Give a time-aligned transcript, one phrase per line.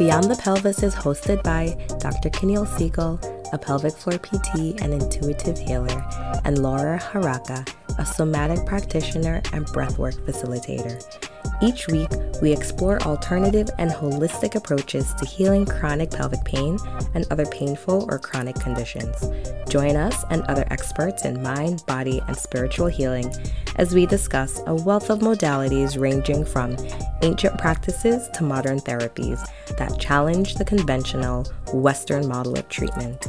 [0.00, 2.30] Beyond the Pelvis is hosted by Dr.
[2.30, 3.20] Kenael Siegel,
[3.52, 6.02] a pelvic floor PT and intuitive healer,
[6.46, 7.68] and Laura Haraka,
[7.98, 11.29] a somatic practitioner and breathwork facilitator.
[11.62, 12.08] Each week,
[12.40, 16.78] we explore alternative and holistic approaches to healing chronic pelvic pain
[17.14, 19.30] and other painful or chronic conditions.
[19.68, 23.30] Join us and other experts in mind, body, and spiritual healing
[23.76, 26.76] as we discuss a wealth of modalities ranging from
[27.22, 33.26] ancient practices to modern therapies that challenge the conventional Western model of treatment.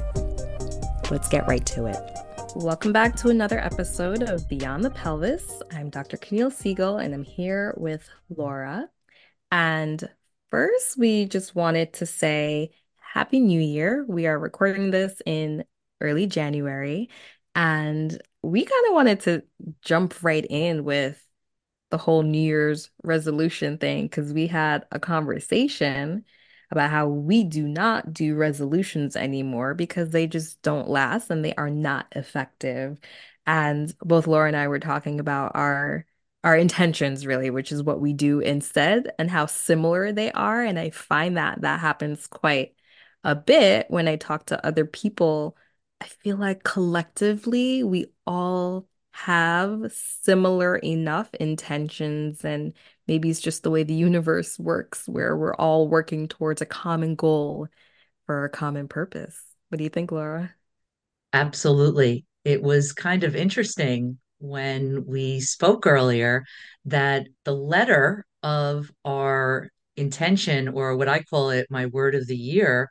[1.11, 2.30] Let's get right to it.
[2.55, 5.61] Welcome back to another episode of Beyond the Pelvis.
[5.71, 6.17] I'm Dr.
[6.17, 8.89] Kenael Siegel and I'm here with Laura.
[9.51, 10.07] And
[10.49, 14.05] first, we just wanted to say Happy New Year.
[14.07, 15.63] We are recording this in
[16.01, 17.09] early January
[17.55, 19.43] and we kind of wanted to
[19.81, 21.25] jump right in with
[21.89, 26.25] the whole New Year's resolution thing because we had a conversation
[26.71, 31.53] about how we do not do resolutions anymore because they just don't last and they
[31.55, 32.99] are not effective.
[33.45, 36.05] And both Laura and I were talking about our
[36.43, 40.63] our intentions really, which is what we do instead and how similar they are.
[40.63, 42.73] And I find that that happens quite
[43.23, 45.55] a bit when I talk to other people.
[45.99, 52.73] I feel like collectively we all have similar enough intentions and
[53.07, 57.15] maybe it's just the way the universe works where we're all working towards a common
[57.15, 57.67] goal
[58.25, 59.39] for a common purpose.
[59.69, 60.55] What do you think, Laura?
[61.33, 62.25] Absolutely.
[62.43, 66.43] It was kind of interesting when we spoke earlier
[66.85, 72.35] that the letter of our intention, or what I call it, my word of the
[72.35, 72.89] year,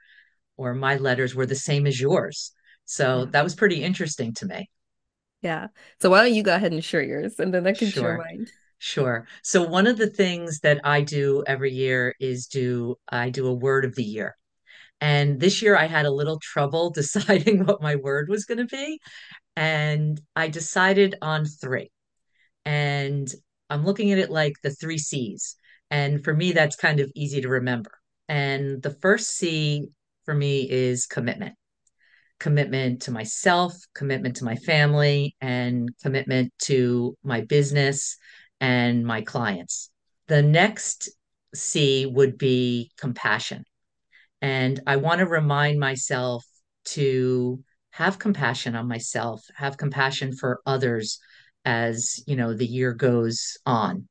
[0.57, 2.53] or my letters were the same as yours.
[2.85, 3.31] So Yeah.
[3.33, 4.71] that was pretty interesting to me.
[5.43, 5.69] Yeah.
[6.01, 8.19] So why don't you go ahead and share yours and then I can share Sure.
[8.19, 8.47] mine.
[8.79, 9.27] Sure.
[9.43, 13.55] So one of the things that I do every year is do I do a
[13.55, 14.37] word of the year.
[15.03, 18.67] And this year I had a little trouble deciding what my word was going to
[18.67, 19.01] be.
[19.57, 21.91] And I decided on three.
[22.65, 23.31] And
[23.69, 25.57] I'm looking at it like the three C's.
[25.91, 27.91] And for me, that's kind of easy to remember.
[28.29, 29.89] And the first C
[30.25, 31.55] for me is commitment
[32.41, 38.17] commitment to myself, commitment to my family, and commitment to my business
[38.61, 39.91] and my clients.
[40.27, 41.11] The next
[41.55, 43.65] C would be compassion.
[44.43, 46.45] And I want to remind myself
[46.87, 51.21] to have compassion on myself, have compassion for others
[51.65, 54.09] as, you know, the year goes on.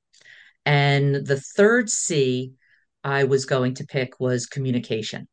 [0.65, 2.53] And the third C
[3.03, 5.27] I was going to pick was communication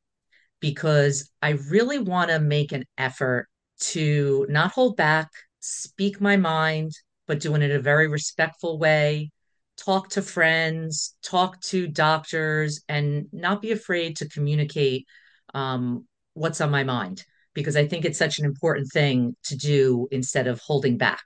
[0.60, 5.28] because I really want to make an effort to not hold back,
[5.60, 6.92] speak my mind,
[7.26, 9.30] but do it in a very respectful way,
[9.76, 15.06] talk to friends, talk to doctors, and not be afraid to communicate
[15.54, 17.24] um, what's on my mind,
[17.54, 21.22] because I think it's such an important thing to do instead of holding back.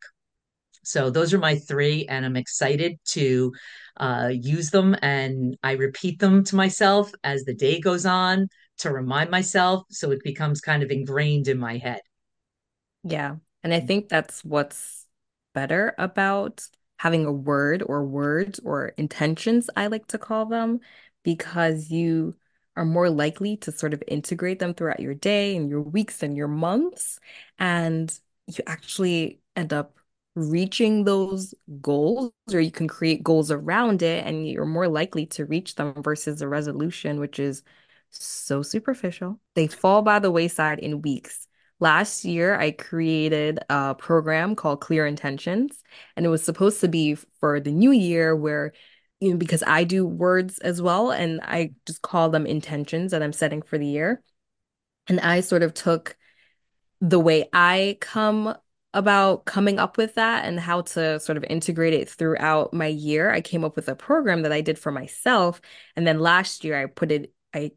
[0.82, 3.52] So those are my three, and I'm excited to
[3.98, 4.96] uh, use them.
[5.02, 8.48] And I repeat them to myself as the day goes on
[8.80, 9.84] to remind myself.
[9.90, 12.00] So it becomes kind of ingrained in my head.
[13.04, 13.36] Yeah.
[13.62, 13.86] And I mm.
[13.86, 15.06] think that's what's
[15.54, 16.66] better about
[16.98, 20.80] having a word or words or intentions, I like to call them,
[21.24, 22.36] because you
[22.76, 26.36] are more likely to sort of integrate them throughout your day and your weeks and
[26.36, 27.18] your months.
[27.58, 28.12] And
[28.46, 29.96] you actually end up
[30.34, 35.46] reaching those goals, or you can create goals around it, and you're more likely to
[35.46, 37.62] reach them versus a resolution, which is
[38.10, 39.40] so superficial.
[39.54, 41.46] They fall by the wayside in weeks.
[41.78, 45.82] Last year, I created a program called Clear Intentions,
[46.14, 48.72] and it was supposed to be for the new year where,
[49.20, 53.22] you know, because I do words as well, and I just call them intentions that
[53.22, 54.22] I'm setting for the year.
[55.06, 56.16] And I sort of took
[57.00, 58.54] the way I come
[58.92, 63.30] about coming up with that and how to sort of integrate it throughout my year.
[63.30, 65.60] I came up with a program that I did for myself.
[65.96, 67.70] And then last year, I put it, I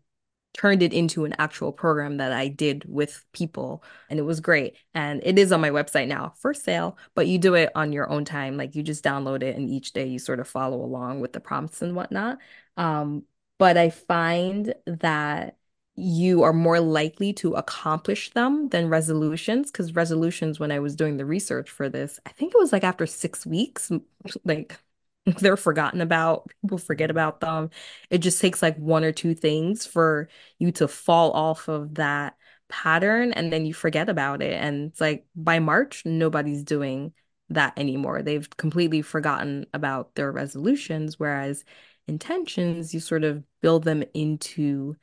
[0.53, 4.75] turned it into an actual program that I did with people and it was great.
[4.93, 8.09] And it is on my website now for sale, but you do it on your
[8.09, 8.57] own time.
[8.57, 11.39] Like you just download it and each day you sort of follow along with the
[11.39, 12.37] prompts and whatnot.
[12.77, 13.23] Um,
[13.57, 15.57] but I find that
[15.95, 21.17] you are more likely to accomplish them than resolutions because resolutions when I was doing
[21.17, 23.91] the research for this, I think it was like after six weeks,
[24.43, 24.79] like
[25.39, 26.49] they're forgotten about.
[26.61, 27.69] People forget about them.
[28.09, 30.29] It just takes like one or two things for
[30.59, 32.35] you to fall off of that
[32.69, 34.53] pattern and then you forget about it.
[34.53, 37.13] And it's like by March, nobody's doing
[37.49, 38.21] that anymore.
[38.21, 41.63] They've completely forgotten about their resolutions, whereas
[42.07, 44.95] intentions, you sort of build them into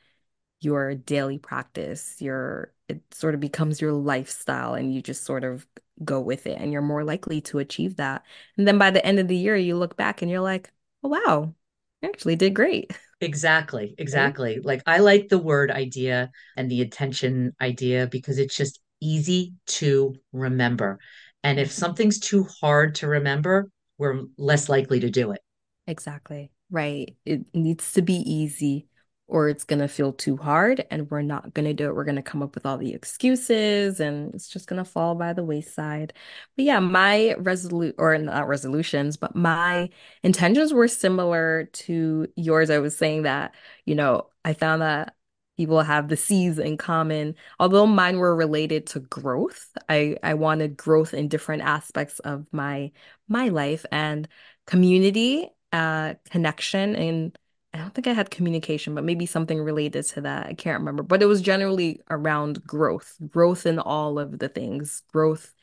[0.61, 5.67] your daily practice, your it sort of becomes your lifestyle and you just sort of
[6.05, 8.25] go with it and you're more likely to achieve that.
[8.57, 10.73] And then by the end of the year, you look back and you're like,
[11.05, 11.55] oh wow,
[12.03, 12.93] I actually did great.
[13.23, 14.61] Exactly, exactly.
[14.61, 20.15] Like I like the word idea and the attention idea because it's just easy to
[20.33, 20.99] remember.
[21.43, 21.73] And if Mhm.
[21.73, 25.41] something's too hard to remember, we're less likely to do it.
[25.87, 26.51] Exactly.
[26.71, 27.17] Right.
[27.25, 28.87] It needs to be easy
[29.31, 31.95] or it's going to feel too hard and we're not going to do it.
[31.95, 35.15] We're going to come up with all the excuses and it's just going to fall
[35.15, 36.13] by the wayside.
[36.57, 39.91] But yeah, my resolute or not resolutions, but my
[40.23, 42.71] intentions were similar to yours.
[42.71, 43.55] I was saying that,
[43.87, 45.15] you know, I found that
[45.57, 47.35] people have the C's in common.
[47.59, 52.93] Although mine were related to growth, I I wanted growth in different aspects of my
[53.29, 54.27] my life and
[54.67, 57.39] community uh connection and
[57.73, 60.47] I don't think I had communication, but maybe something related to that.
[60.47, 61.03] I can't remember.
[61.05, 65.55] But it was generally around growth, growth in all of the things, growth,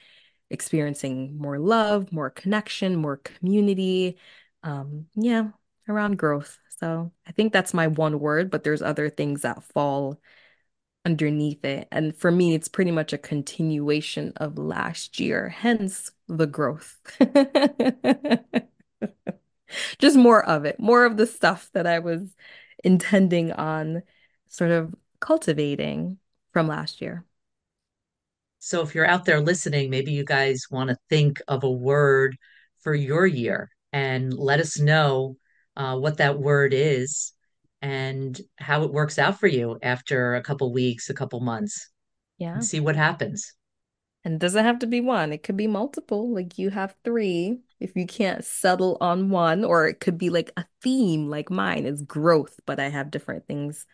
[0.50, 4.18] experiencing more love, more connection, more community.
[4.64, 5.50] Um, yeah,
[5.90, 6.58] around growth.
[6.80, 10.20] So I think that's my one word, but there's other things that fall
[11.06, 11.88] underneath it.
[11.92, 17.00] And for me, it's pretty much a continuation of last year, hence the growth.
[20.00, 22.36] Just more of it, more of the stuff that I was
[22.84, 24.04] intending on
[24.50, 26.20] sort of cultivating
[26.54, 27.26] from last year.
[28.60, 32.36] So if you're out there listening, maybe you guys want to think of a word
[32.80, 35.38] for your year and let us know
[35.76, 37.34] uh, what that word is
[37.82, 41.90] and how it works out for you after a couple weeks, a couple months,
[42.38, 42.62] Yeah.
[42.62, 43.54] see what happens.
[44.24, 46.30] And it doesn't have to be one, it could be multiple.
[46.34, 50.52] Like you have three if you can't settle on one, or it could be like
[50.58, 53.86] a theme, like mine is growth, but I have different things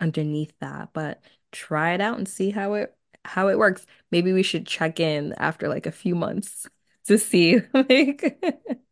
[0.00, 0.90] underneath that.
[0.92, 1.22] But
[1.52, 2.94] try it out and see how it
[3.24, 3.86] how it works.
[4.10, 6.66] Maybe we should check in after like a few months
[7.06, 8.38] to see like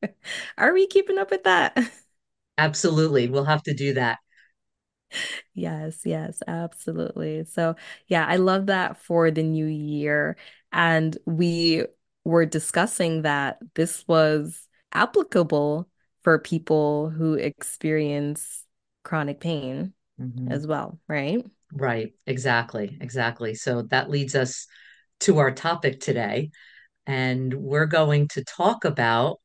[0.59, 1.77] are we keeping up with that?
[2.59, 3.29] Absolutely.
[3.29, 4.19] We'll have to do that.
[5.55, 7.45] Yes, yes, absolutely.
[7.45, 7.77] So,
[8.07, 10.37] yeah, I love that for the new year.
[10.73, 11.85] And we
[12.25, 15.89] were discussing that this was applicable
[16.23, 18.65] for people who experience
[19.05, 20.53] chronic pain Mhm.
[20.53, 21.45] as well, right?
[21.73, 22.13] Right.
[22.27, 22.99] Exactly.
[23.01, 23.55] Exactly.
[23.55, 24.67] So that leads us
[25.21, 26.51] to our topic today.
[27.07, 29.39] And we're going to talk about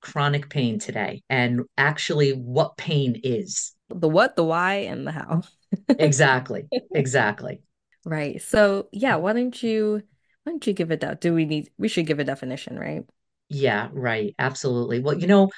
[0.00, 3.72] chronic pain today and actually what pain is.
[3.88, 5.42] The what, the why, and the how.
[5.98, 6.68] Exactly.
[6.94, 7.60] Exactly.
[8.04, 8.40] Right.
[8.40, 10.02] So, yeah, why don't you
[10.48, 11.20] why don't you give it that?
[11.20, 13.04] Do we need we should give a definition, right?
[13.50, 14.34] Yeah, right.
[14.38, 14.98] Absolutely.
[14.98, 15.50] Well, you know,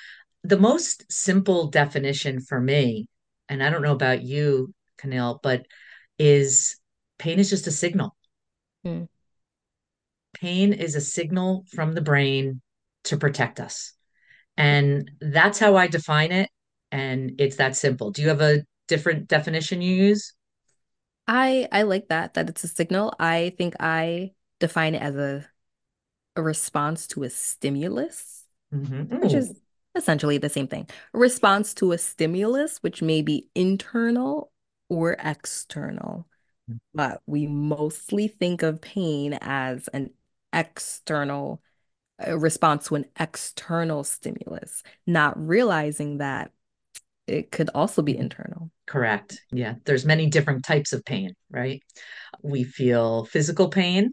[0.42, 3.06] the most simple definition for me,
[3.48, 5.64] and I don't know about you, Camille, but
[6.18, 6.76] is
[7.18, 8.16] pain is just a signal.
[8.82, 9.04] Hmm.
[10.34, 12.60] Pain is a signal from the brain
[13.04, 13.92] to protect us.
[14.56, 16.50] And that's how I define it.
[16.90, 18.10] And it's that simple.
[18.10, 20.34] Do you have a different definition you use?
[21.28, 23.14] I I like that that it's a signal.
[23.20, 25.46] I think I define it as a
[26.36, 29.54] a response to a stimulus, hmm which is
[29.94, 30.88] essentially the same thing.
[31.14, 34.52] A response to a stimulus, which may be internal
[34.88, 36.26] or external.
[36.94, 40.10] But we mostly think of pain as an
[40.52, 41.62] external
[42.28, 46.52] response to an external stimulus, not realizing that
[47.26, 48.70] it could also be internal.
[48.86, 49.40] Correct.
[49.52, 49.76] Yeah.
[49.84, 51.82] There's many different types of pain, right?
[52.42, 54.12] We feel physical pain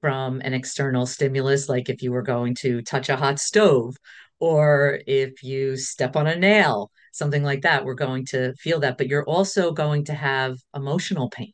[0.00, 3.96] from an external stimulus, like if you were going to touch a hot stove
[4.38, 8.96] or if you step on a nail, something like that, we're going to feel that.
[8.98, 11.52] But you're also going to have emotional pain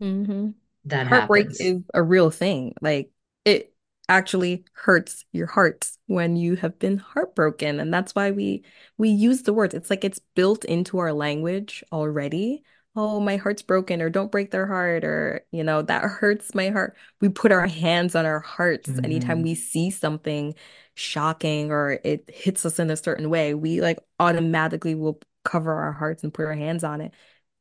[0.00, 0.50] hmm
[0.84, 1.60] that Heartbreak happens.
[1.60, 2.74] is a real thing.
[2.82, 3.10] Like
[3.44, 3.74] it
[4.08, 7.80] actually hurts your heart when you have been heartbroken.
[7.80, 8.64] And that's why we
[8.98, 9.74] we use the words.
[9.74, 12.62] It's like it's built into our language already.
[13.00, 16.70] Oh, my heart's broken, or don't break their heart, or you know, that hurts my
[16.70, 16.96] heart.
[17.20, 20.54] We put our hands on our hearts anytime hmm we see something
[20.94, 23.54] shocking or it hits us in a certain way.
[23.54, 27.14] We like automatically will cover our hearts and put our hands on it.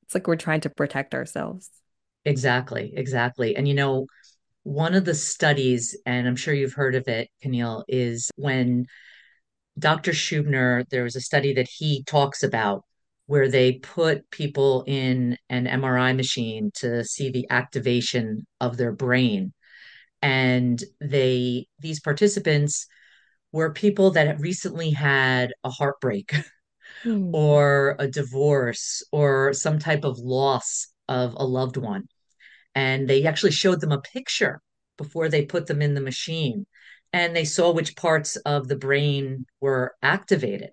[0.03, 1.69] It's like we're trying to protect ourselves.
[2.25, 3.55] Exactly, exactly.
[3.55, 4.07] And you know,
[4.63, 8.87] one of the studies, and I'm sure you've heard of it, Camille, is when
[9.79, 10.13] Dr.
[10.13, 12.83] Schubiner, there was a study that he talks about
[13.27, 19.53] where they put people in an MRI machine to see the activation of their brain.
[20.21, 22.87] And they, these participants
[23.51, 26.33] were people that had recently had a heartbreak
[27.03, 27.31] Hmm.
[27.33, 32.07] or a divorce or some type of loss of a loved one.
[32.75, 34.61] And they actually showed them a picture
[34.97, 36.65] before they put them in the machine.
[37.13, 40.71] And they saw which parts of the brain were activated.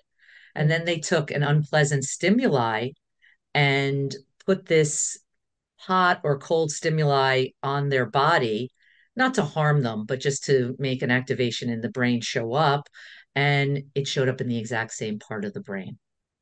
[0.54, 2.90] And then they took an unpleasant stimuli
[3.54, 4.14] and
[4.46, 5.18] put this
[5.76, 8.70] hot or cold stimuli on their body,
[9.16, 12.88] not to harm them, but just to make an activation in the brain show up.
[13.34, 15.99] And it showed up in the exact same part of the brain.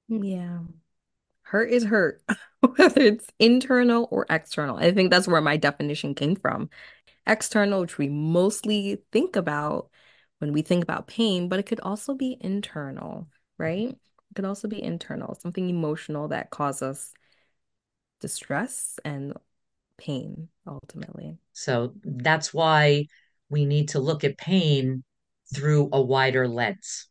[0.09, 0.61] Yeah.
[1.43, 2.23] Hurt is hurt,
[2.77, 4.77] whether it's internal or external.
[4.77, 6.71] I think that's where my definition came from.
[7.27, 9.91] External, which we mostly think about
[10.39, 13.29] when we think about pain, but it could also be internal,
[13.59, 13.89] right?
[13.91, 17.13] It could also be internal, something emotional that causes
[18.21, 19.35] distress and
[19.99, 21.39] pain ultimately.
[21.53, 23.07] So that's why
[23.51, 25.05] we need to look at pain
[25.55, 27.09] through a wider lens.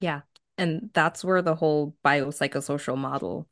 [0.00, 0.22] Yeah.
[0.58, 3.48] And that's where the whole biopsychosocial model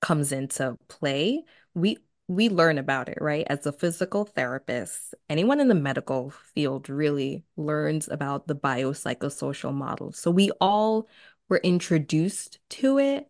[0.00, 1.44] comes into play.
[1.74, 1.98] We
[2.28, 3.46] we learn about it, right?
[3.48, 10.12] As a physical therapist, anyone in the medical field really learns about the biopsychosocial model.
[10.12, 11.08] So we all
[11.48, 13.28] were introduced to it,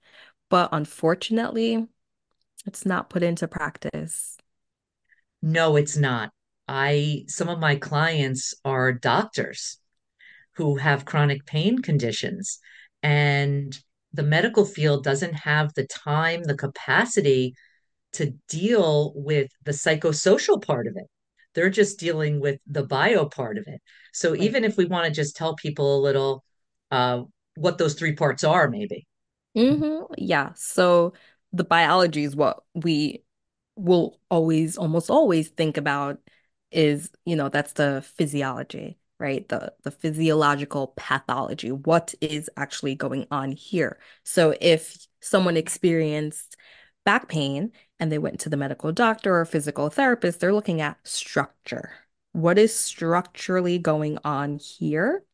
[0.50, 1.86] but unfortunately,
[2.66, 4.36] it's not put into practice.
[5.40, 6.32] No, it's not.
[6.66, 9.78] I, some of my clients are doctors
[10.56, 12.58] who have chronic pain conditions,
[13.04, 13.78] and
[14.12, 17.54] the medical field doesn't have the time, the capacity
[18.18, 21.06] to deal with the psychosocial part of it.
[21.54, 23.80] They're just dealing with the bio part of it.
[24.12, 24.42] So Right.
[24.42, 26.44] even if we want to just tell people a little
[26.90, 27.22] uh,
[27.56, 29.06] what those three parts are, maybe.
[29.54, 30.52] hmm Yeah.
[30.54, 31.14] So
[31.52, 33.24] the biology is what we
[33.76, 36.20] will always, almost always think about
[36.70, 39.48] is, you know, that's the physiology, right?
[39.48, 41.72] The the physiological pathology.
[41.72, 43.98] What is actually going on here?
[44.24, 46.56] So if someone experienced
[47.04, 50.98] back pain and they went to the medical doctor or physical therapist, they're looking at
[51.06, 51.92] structure.
[52.32, 55.24] What is structurally going on here?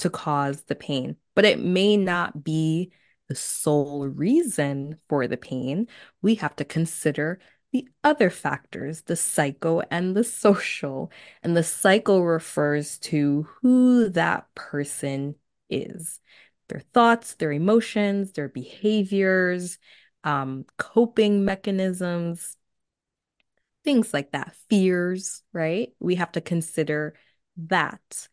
[0.00, 2.90] to cause the pain, but it may not be
[3.28, 5.86] the sole reason for the pain.
[6.22, 7.38] We have to consider
[7.72, 11.12] the other factors, the psycho and the social.
[11.42, 15.36] And the psycho refers to who that person
[15.68, 16.18] is,
[16.68, 19.78] their thoughts, their emotions, their behaviors,
[20.24, 22.56] um, coping mechanisms,
[23.84, 25.92] things like that, fears, right?
[26.00, 27.14] We have to consider
[27.56, 28.28] that.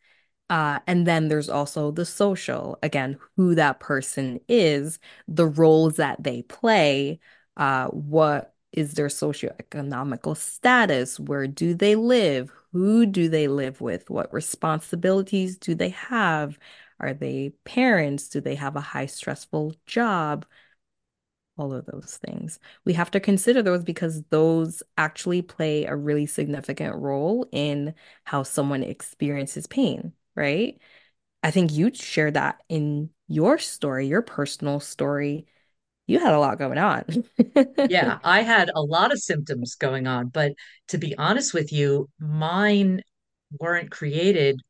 [0.50, 6.22] Uh, and then there's also the social, again, who that person is, the roles that
[6.22, 7.20] they play,
[7.56, 14.08] uh, what is their socioeconomical status, where do they live, who do they live with,
[14.08, 16.58] what responsibilities do they have,
[17.00, 20.46] are they parents, do they have a high stressful job,
[21.58, 22.58] all of those things.
[22.84, 28.42] We have to consider those because those actually play a really significant role in how
[28.42, 30.78] someone experiences pain, right?
[31.42, 35.46] I think you shared that in your story, your personal story.
[36.06, 37.24] You had a lot going on.
[37.86, 40.52] Yeah, I had a lot of symptoms going on, but
[40.88, 43.02] to be honest with you, mine
[43.58, 44.60] weren't created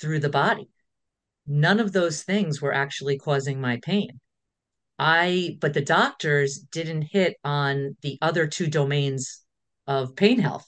[0.00, 0.68] through the body.
[1.46, 4.20] None of those things were actually causing my pain.
[5.02, 9.42] I, but the doctors didn't hit on the other two domains
[9.86, 10.66] of pain health,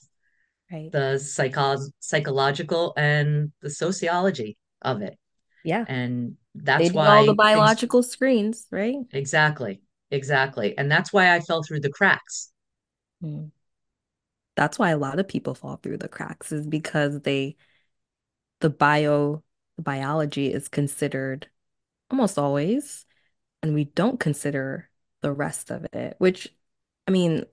[0.71, 0.91] Right.
[0.91, 5.17] the psycho psychological and the sociology of it.
[5.63, 5.85] Yeah.
[5.87, 8.97] And that's why all the things, biological screens, right?
[9.13, 10.77] exactly, exactly.
[10.77, 12.51] And that's why I fell through the cracks.
[13.23, 13.51] Mm.
[14.55, 17.55] That's why a lot of people fall through the cracks is because they
[18.61, 19.43] the bio
[19.77, 21.49] the biology is considered
[22.09, 23.05] almost always,
[23.61, 24.89] and we don't consider
[25.21, 26.53] the rest of it, which
[27.07, 27.45] I mean,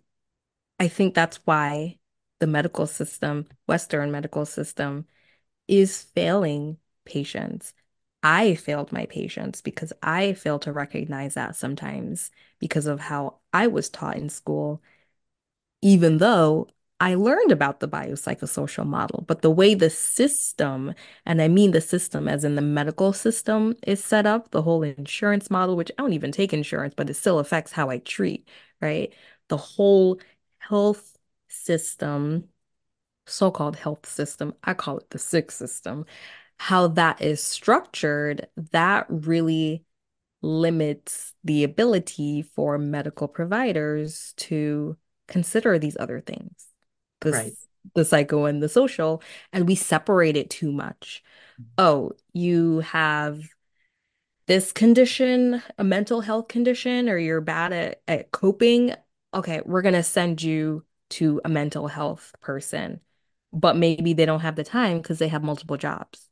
[0.81, 1.99] I think that's why
[2.41, 5.07] the medical system, Western medical system,
[5.69, 7.75] is failing patients.
[8.23, 13.67] I failed my patients because I fail to recognize that sometimes because of how I
[13.69, 14.83] was taught in school,
[15.83, 16.69] even though
[17.03, 19.25] I learned about the biopsychosocial model.
[19.27, 20.95] But the way the system,
[21.27, 24.83] and I mean the system as in the medical system, is set up, the whole
[24.85, 28.49] insurance model, which I don't even take insurance, but it still affects how I treat,
[28.81, 29.13] right?
[29.49, 30.21] The whole
[30.59, 31.19] health
[31.49, 32.49] system
[33.27, 36.07] so-called health system, I call it the sick system,
[36.59, 39.85] how that is structured, that really
[40.43, 44.97] limits the ability for medical providers to
[45.29, 46.72] consider these other things,
[47.31, 47.55] Right.
[47.95, 51.23] the psycho and the social, and we separate it too much.
[51.61, 51.71] Mm-hmm.
[51.79, 53.43] Oh, you have
[54.47, 58.95] this condition, a mental health condition, or you're bad at, at coping,
[59.35, 63.01] okay, we're gonna send you to a mental health person.
[63.53, 66.29] But maybe they don't have the time because they have multiple jobs.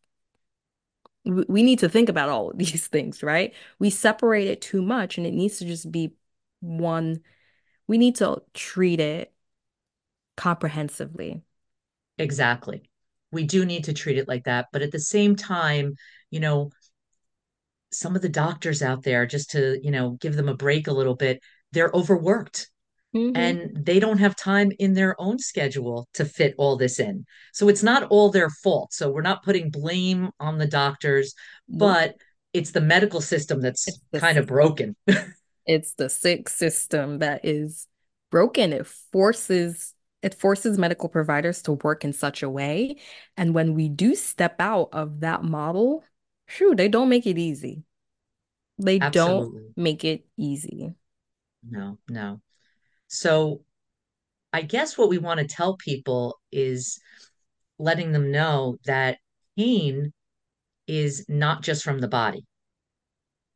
[1.24, 3.54] We we need to think about all of these things, right?
[3.78, 6.14] We separate it too much and it needs to just be
[6.60, 7.22] one.
[7.86, 9.34] We need to treat it
[10.40, 11.42] comprehensively.
[12.16, 12.88] Exactly.
[13.30, 14.68] We do need to treat it like that.
[14.72, 15.96] But at the same time,
[16.30, 16.70] you know,
[17.92, 20.92] some of the doctors out there, just to, you know, give them a break a
[20.92, 21.40] little bit,
[21.72, 22.70] they're overworked
[23.12, 27.26] hmm and they don't have time in their own schedule to fit all this in.
[27.52, 28.94] So it's not all their fault.
[28.94, 31.34] So we're not putting blame on the doctors,
[31.68, 32.14] but
[32.54, 34.96] it's the medical system that's kind of broken.
[35.66, 37.86] It's the sick system that is
[38.30, 38.72] broken.
[38.72, 42.96] It forces it forces medical providers to work in such a way.
[43.36, 46.04] And when we do step out of that model,
[46.46, 47.84] shoot, they don't make it easy.
[48.78, 50.94] They don't make it easy.
[51.68, 52.40] No, no.
[53.08, 53.62] So
[54.52, 56.98] I guess what we want to tell people is
[57.78, 59.18] letting them know that
[59.56, 60.12] pain
[60.86, 62.44] is not just from the body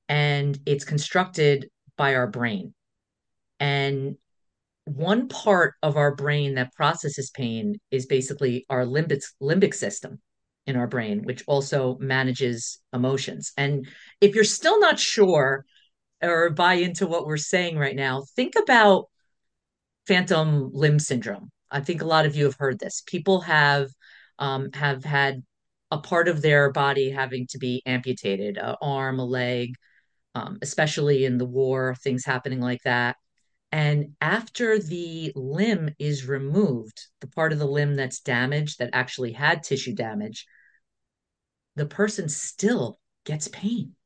[0.09, 2.75] and it's constructed by our brain.
[3.61, 4.16] And
[4.84, 10.20] one part of our brain that processes pain is basically our limbic limbic system
[10.66, 13.52] in our brain, which also manages emotions.
[13.56, 13.86] And
[14.20, 15.64] if you're still not sure
[16.22, 19.06] or buy into what we're saying right now, think about
[20.06, 21.50] phantom limb syndrome.
[21.70, 23.02] I think a lot of you have heard this.
[23.06, 23.90] People have
[24.38, 25.42] um, have had
[25.90, 29.74] a part of their body having to be amputated, an arm, a leg,
[30.34, 33.16] um, especially in the war, things happening like that.
[33.75, 39.33] And after the limb is removed, the part of the limb that's damaged, that actually
[39.33, 40.47] had tissue damage,
[41.75, 43.97] the person still gets pain.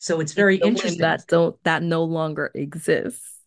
[0.00, 1.02] So it's It's very limb interesting.
[1.02, 3.42] that don't that no longer exists.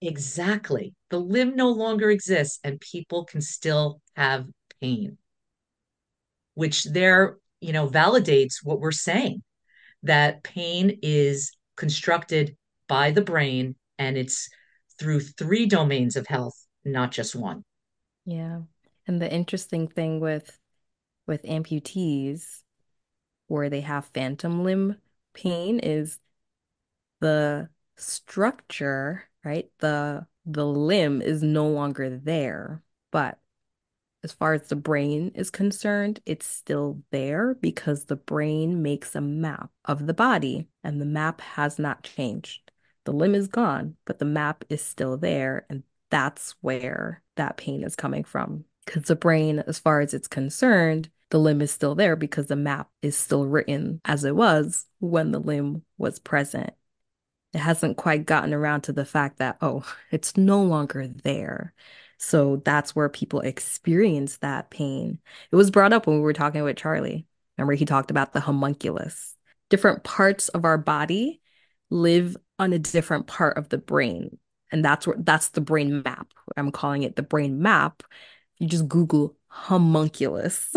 [0.00, 0.94] Exactly.
[1.10, 4.46] The limb no longer exists and people can still have
[4.80, 5.18] pain,
[6.54, 9.42] which there, you know, validates what we're saying
[10.04, 12.56] that pain is constructed
[12.88, 14.48] by the brain and it's
[14.98, 17.64] through three domains of health, not just one.
[18.24, 18.62] Yeah.
[19.06, 20.58] And the interesting thing with
[21.26, 22.62] with amputees
[23.48, 24.96] where they have phantom limb
[25.34, 26.18] pain is
[27.20, 29.70] the structure, right?
[29.78, 32.82] The the limb is no longer there.
[33.10, 33.38] But
[34.24, 39.20] as far as the brain is concerned, it's still there because the brain makes a
[39.20, 42.67] map of the body and the map has not changed.
[43.08, 45.64] The limb is gone, but the map is still there.
[45.70, 48.64] And that's where that pain is coming from.
[48.84, 52.56] Because the brain, as far as it's concerned, the limb is still there because the
[52.56, 56.72] map is still written as it was when the limb was present
[57.54, 61.74] it hasn't quite gotten around to the fact that, oh, it's no longer there.
[62.18, 65.18] So that's where people experience that pain.
[65.50, 67.26] It was brought up when we were talking with Charlie.
[67.56, 69.36] Remember, he talked about the homunculus.
[69.70, 71.40] Different parts of our body
[71.90, 74.38] live on a different part of the brain.
[74.70, 76.28] And that's where that's the brain map.
[76.56, 78.02] I'm calling it the brain map.
[78.58, 80.74] You just Google homunculus.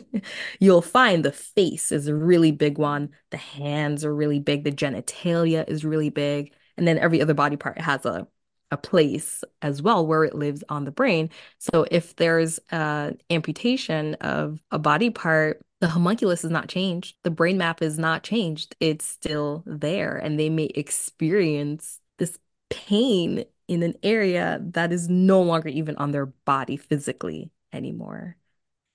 [0.60, 3.10] You'll find the face is a really big one.
[3.30, 4.64] The hands are really big.
[4.64, 6.52] The genitalia is really big.
[6.76, 8.26] And then every other body part has a,
[8.70, 11.30] a place as well where it lives on the brain.
[11.58, 17.16] So if there's an amputation of a body part, the homunculus is not changed.
[17.22, 18.76] The brain map is not changed.
[18.80, 20.16] It's still there.
[20.16, 22.38] And they may experience this
[22.68, 28.36] pain in an area that is no longer even on their body physically anymore.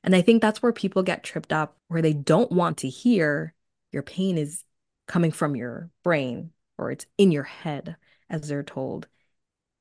[0.04, 3.56] And I think that's where people get tripped up, where they don't want to hear
[3.92, 4.64] your pain is
[5.08, 7.96] coming from your brain or it's in your head,
[8.30, 9.08] as they're told.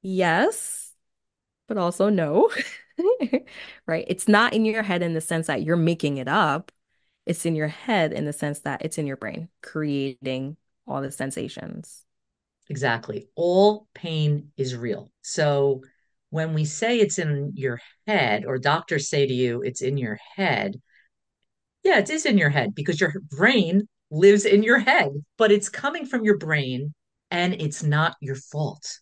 [0.03, 0.95] Yes,
[1.69, 2.51] but also no.
[3.87, 4.05] Right?
[4.09, 6.71] It's not in your head in the sense that you're making it up.
[7.27, 10.57] It's in your head in the sense that it's in your brain, creating
[10.87, 12.05] all the sensations.
[12.69, 13.29] Exactly.
[13.35, 15.11] All pain is real.
[15.23, 15.83] So
[16.31, 20.19] when we say it's in your head, or doctors say to you it's in your
[20.37, 20.81] head,
[21.83, 25.69] yeah, it is in your head because your brain lives in your head, but it's
[25.69, 26.95] coming from your brain
[27.31, 28.99] and it's not your fault.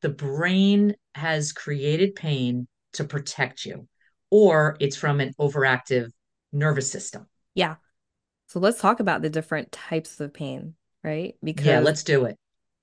[0.00, 3.88] The brain has created pain to protect you,
[4.30, 6.10] or it's from an overactive
[6.54, 7.26] nervous system.
[7.54, 7.76] Yeah.
[8.46, 11.34] So let's talk about the different types of pain, right?
[11.42, 12.38] Because Yeah, let's do it.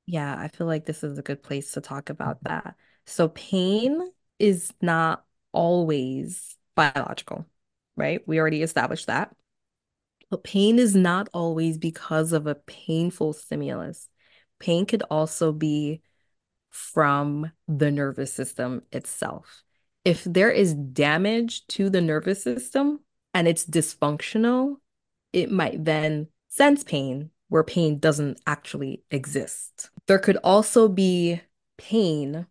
[0.06, 2.76] Yeah, I feel like this is a good place to talk about that.
[3.06, 4.02] So, pain
[4.40, 7.46] is not always biological,
[7.96, 8.22] right?
[8.28, 9.34] We already established that.
[10.30, 14.08] But pain is not always because of a painful stimulus.
[14.60, 16.02] Pain could also be
[16.70, 19.64] from the nervous system itself.
[20.04, 23.02] If there is damage to the nervous system
[23.34, 24.78] and it's dysfunctional,
[25.34, 29.90] it might then sense pain where pain doesn't actually exist.
[30.08, 31.42] There could also be
[31.78, 32.48] pain,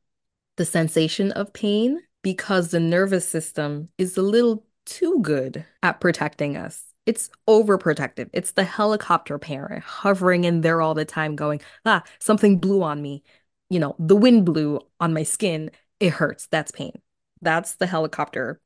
[0.56, 6.56] the sensation of pain, because the nervous system is a little too good at protecting
[6.56, 6.84] us.
[7.06, 8.28] It's overprotective.
[8.32, 13.00] It's the helicopter parent hovering in there all the time, going, ah, something blew on
[13.00, 13.22] me.
[13.70, 15.70] You know, the wind blew on my skin.
[15.98, 16.46] It hurts.
[16.50, 16.92] That's pain.
[17.40, 18.60] That's the helicopter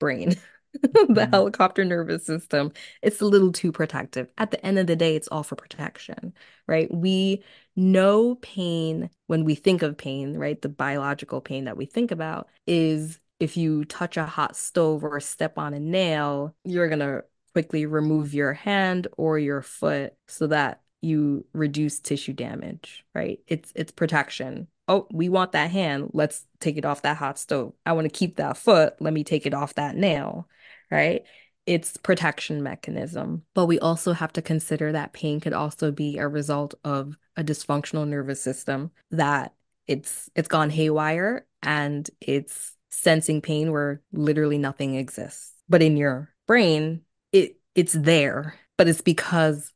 [0.00, 0.36] brain.
[0.82, 1.30] the Mhm.
[1.32, 4.28] helicopter nervous system, it's a little too protective.
[4.38, 6.34] At the end of the day, it's all for protection,
[6.66, 6.92] right?
[6.92, 7.42] We
[7.76, 10.60] know pain when we think of pain, right?
[10.60, 15.20] The biological pain that we think about is if you touch a hot stove or
[15.20, 20.82] step on a nail, you're gonna quickly remove your hand or your foot so that
[21.02, 23.40] you reduce tissue damage, right?
[23.46, 24.68] It's it's protection.
[24.88, 26.10] Oh, we want that hand.
[26.12, 27.72] Let's take it off that hot stove.
[27.84, 28.94] I want to keep that foot.
[29.00, 30.48] Let me take it off that nail
[30.90, 31.22] right?
[31.66, 33.42] It's protection mechanism.
[33.54, 37.44] But we also have to consider that pain could also be a result of a
[37.44, 39.52] dysfunctional nervous system that
[39.86, 45.52] it's it's gone haywire and it's sensing pain where literally nothing exists.
[45.68, 49.72] But in your brain, it it's there, but it's because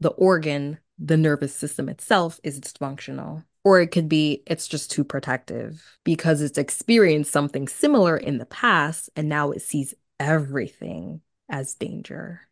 [0.00, 3.44] the organ, the nervous system itself is dysfunctional.
[3.64, 8.46] Or it could be it's just too protective because it's experienced something similar in the
[8.46, 12.42] past and now it sees everything as danger.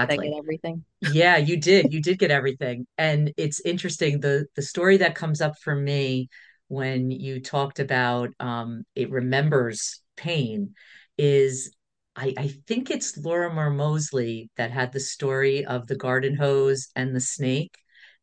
[0.00, 0.36] Did I get Exactly.
[0.38, 0.84] everything?
[1.00, 1.92] Yeah, you did.
[1.92, 2.86] You did get everything.
[2.98, 6.28] And it's interesting, the the story that comes up for me
[6.68, 10.74] when you talked about um it remembers pain
[11.18, 11.74] is
[12.16, 17.14] I, I think it's Lorimer Moseley that had the story of the garden hose and
[17.14, 17.76] the snake.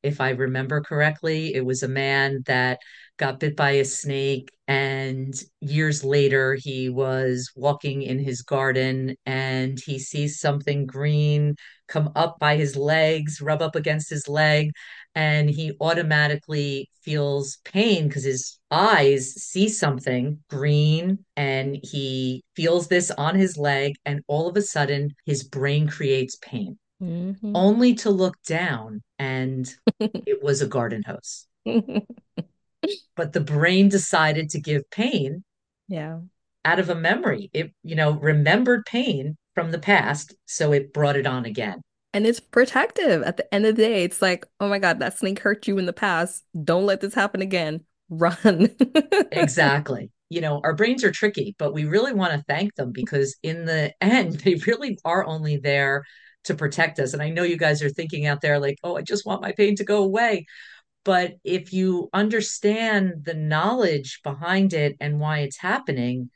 [0.03, 2.79] If I remember correctly, it was a man that
[3.17, 9.79] got bit by a snake, and years later, he was walking in his garden and
[9.79, 11.55] he sees something green
[11.87, 14.71] come up by his legs, rub up against his leg,
[15.15, 23.09] and he automatically feels pain because his eyes see something green and he feels this
[23.11, 28.09] on his leg, and all of a sudden his brain creates pain, hmm only to
[28.09, 29.73] look down and
[30.25, 31.47] it was a garden hose.
[33.17, 35.43] But the brain decided to give pain
[35.87, 36.19] Yeah.
[36.65, 37.49] out of a memory.
[37.53, 41.81] It, you know, remembered pain from the past, so it brought it on again.
[42.13, 43.21] And it's protective.
[43.23, 45.77] At the end of the day, it's like, oh my God, that snake hurt you
[45.77, 46.45] in the past.
[46.63, 47.83] Don't let this happen again.
[48.09, 48.75] Run.
[49.31, 50.11] Exactly.
[50.29, 53.65] You know, our brains are tricky, but we really want to thank them because in
[53.65, 56.03] the end, they really are only there
[56.47, 57.13] to protect us.
[57.13, 59.51] And I know you guys are thinking out there like, oh, I just want my
[59.51, 60.45] pain to go away.
[61.05, 66.29] But if you understand the knowledge behind it and why it's happening,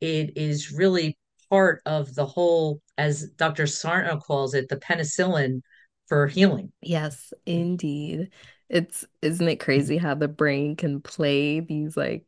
[0.00, 1.16] it is really
[1.48, 3.66] part of the whole, as Dr.
[3.66, 5.62] Sarno calls it, the penicillin
[6.06, 6.72] for healing.
[6.82, 8.30] Yes, indeed.
[8.68, 12.24] It's, isn't it crazy how the brain can play these like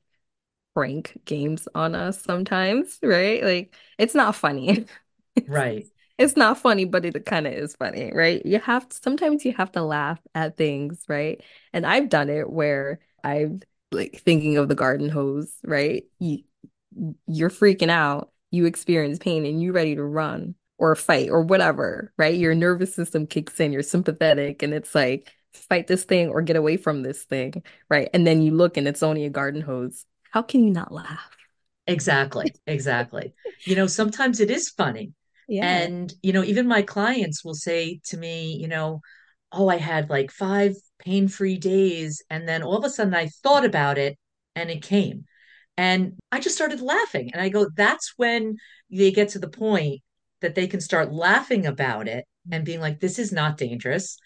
[0.75, 3.43] prank games on us sometimes, right?
[3.43, 4.87] Like it's not funny.
[5.47, 5.87] Right.
[6.19, 8.45] It's not funny, but it kind of is funny, right?
[8.45, 11.43] You have to, sometimes you have to laugh at things, right?
[11.73, 16.05] And I've done it where I've like thinking of the garden hose, right?
[16.19, 16.41] You
[17.27, 22.13] you're freaking out, you experience pain and you're ready to run or fight or whatever,
[22.17, 22.35] right?
[22.35, 26.57] Your nervous system kicks in, you're sympathetic and it's like fight this thing or get
[26.57, 28.09] away from this thing, right?
[28.15, 30.05] And then you look and it's only a garden hose.
[30.31, 31.37] How can you not laugh?
[31.87, 32.55] Exactly.
[32.67, 33.35] Exactly.
[33.65, 35.13] You know, sometimes it is funny.
[35.49, 35.67] Yeah.
[35.67, 39.01] And, you know, even my clients will say to me, you know,
[39.51, 42.23] oh, I had like five pain-free days.
[42.29, 44.19] And then all of a sudden I thought about it
[44.55, 45.25] and it came.
[45.79, 47.31] And I just started laughing.
[47.33, 48.57] And I go, that's when
[48.91, 50.03] they get to the point
[50.43, 54.19] that they can start laughing about it and being like, this is not dangerous.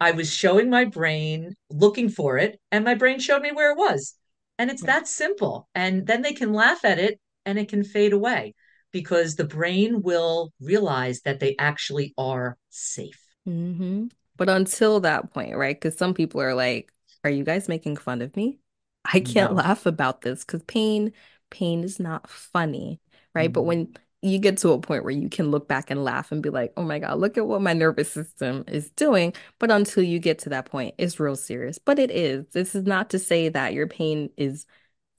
[0.00, 3.78] I was showing my brain looking for it, and my brain showed me where it
[3.78, 4.14] was.
[4.58, 5.68] And it's that simple.
[5.74, 8.54] And then they can laugh at it and it can fade away
[8.96, 13.20] because the brain will realize that they actually are safe.
[13.44, 14.06] hmm
[14.38, 15.78] But until that point, right?
[15.78, 16.90] Because some people are like,
[17.24, 18.58] are you guys making fun of me?
[19.04, 19.56] I can't No.
[19.56, 21.12] laugh about this because pain,
[21.50, 23.00] pain is not funny,
[23.34, 23.52] right?
[23.52, 23.66] But Mhm.
[23.66, 26.48] when you get to a point where you can look back and laugh and be
[26.50, 29.34] like, oh my God, look at what my nervous system is doing.
[29.58, 31.78] But until you get to that point, it's real serious.
[31.78, 32.46] But it is.
[32.52, 34.64] This is not to say that your pain is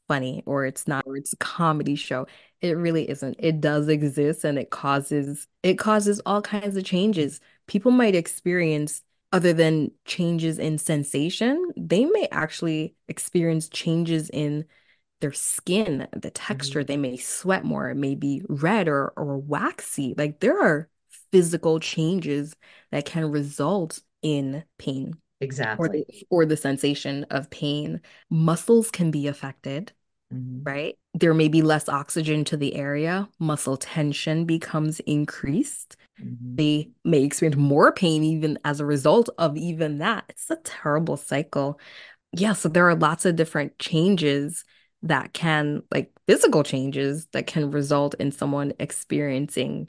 [0.08, 2.28] funny or it's not or it's a comedy show.
[2.62, 3.36] It really isn't.
[3.40, 9.02] It does exist and it causes it causes all kinds of changes people might experience,
[9.34, 14.66] other than changes in sensation, they may actually experience changes in
[15.22, 16.84] their skin, the texture.
[16.84, 16.88] Mhm.
[16.88, 20.14] They may sweat more, it may be red or, or waxy.
[20.18, 20.90] Like there are
[21.32, 22.56] physical changes
[22.92, 25.16] that can result in pain
[25.78, 25.90] or Exactly.
[25.90, 28.02] the or the sensation of pain.
[28.30, 29.94] Muscles can be affected,
[30.34, 30.62] Mhm.
[30.66, 30.96] right?
[31.14, 33.30] There may be less oxygen to the area.
[33.40, 35.96] Muscle tension becomes increased.
[36.22, 36.56] Mhm.
[36.58, 40.26] They may experience more pain even as a result of even that.
[40.30, 41.80] It's a terrible cycle.
[42.34, 44.66] Yeah, so there are lots of different changes
[45.04, 49.88] that can, like physical changes that can result in someone experiencing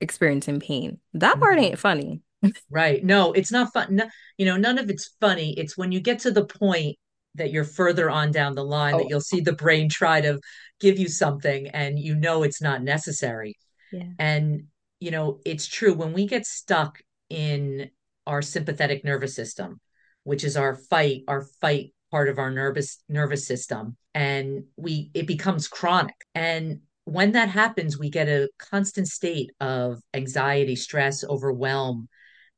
[0.00, 0.98] experiencing pain.
[1.14, 1.62] That part Mhm.
[1.62, 2.22] ain't funny.
[2.70, 3.02] Right.
[3.04, 3.96] No, it's not fun.
[3.96, 5.52] No, you know, none of it's funny.
[5.58, 6.96] It's when you get to the point
[7.36, 10.38] that you're further on down the line that Oh, you'll see the brain try to
[10.80, 13.56] give you something and you know it's not necessary.
[13.90, 14.02] yeah.
[14.18, 14.64] And,
[15.00, 17.90] you know, it's true when we get stuck in
[18.26, 19.80] our sympathetic nervous system,
[20.24, 25.26] which is our fight, our fight part of our nervous nervous system, and we it
[25.26, 26.14] becomes chronic.
[26.34, 32.08] And when that happens, we get a constant state of anxiety, stress, overwhelm,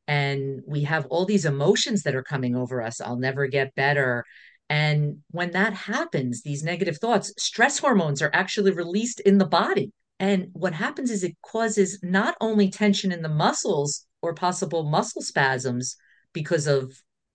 [0.08, 3.00] and we have all these emotions that are coming over us.
[3.00, 4.24] I'll never get better.
[4.68, 9.92] And when that happens, these negative thoughts, stress hormones are actually released in the body.
[10.18, 15.22] And what happens is it causes not only tension in the muscles or possible muscle
[15.22, 15.96] spasms
[16.32, 16.92] because of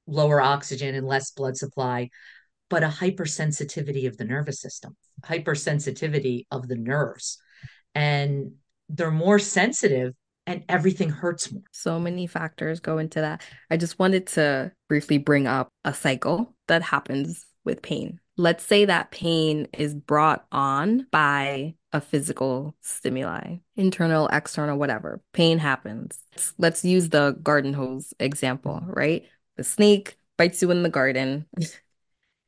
[0.08, 2.10] lower oxygen and less blood supply,
[2.70, 7.38] but a hypersensitivity of the nervous system, hypersensitivity of the nerves.
[7.94, 8.54] And
[8.90, 10.14] they're more sensitive
[10.48, 11.64] and everything hurts more.
[11.72, 13.42] So many factors go into that.
[13.70, 18.20] I just wanted to briefly bring up a cycle that happens with pain.
[18.38, 25.22] Let's say that pain is brought on by a physical stimuli, internal, external, whatever.
[25.34, 26.18] Pain happens.
[26.58, 29.26] Let's, use the garden hose example, right?
[29.58, 31.46] The snake bites you in the garden.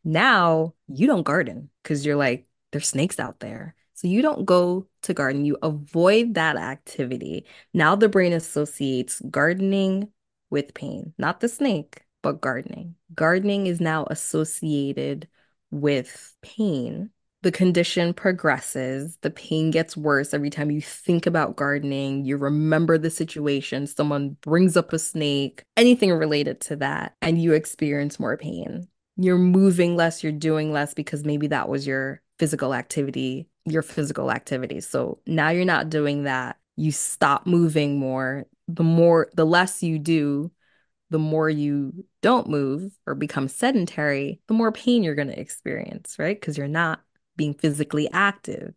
[0.05, 3.73] Now you don't garden because you're like, there's snakes out there.
[4.03, 5.45] So you don't go to garden.
[5.45, 7.45] You avoid that activity.
[7.73, 10.09] Now the brain associates gardening
[10.49, 12.95] with pain, not the snake, but gardening.
[13.15, 15.29] Gardening is now associated
[15.71, 17.11] with pain.
[17.43, 22.25] The condition progresses, the pain gets worse every time you think about gardening.
[22.25, 27.53] You remember the situation, someone brings up a snake, anything related to that, and you
[27.53, 32.73] experience more pain you're moving less, you're doing less because maybe that was your physical
[32.73, 34.81] activity, your physical activity.
[34.81, 36.57] So now you're not doing that.
[36.75, 38.45] You stop moving more.
[38.67, 40.51] The more, the less you do,
[41.09, 46.15] the more you don't move or become sedentary, the more pain you're going to experience,
[46.17, 46.39] right?
[46.39, 47.01] Because you're not
[47.35, 48.73] being physically active.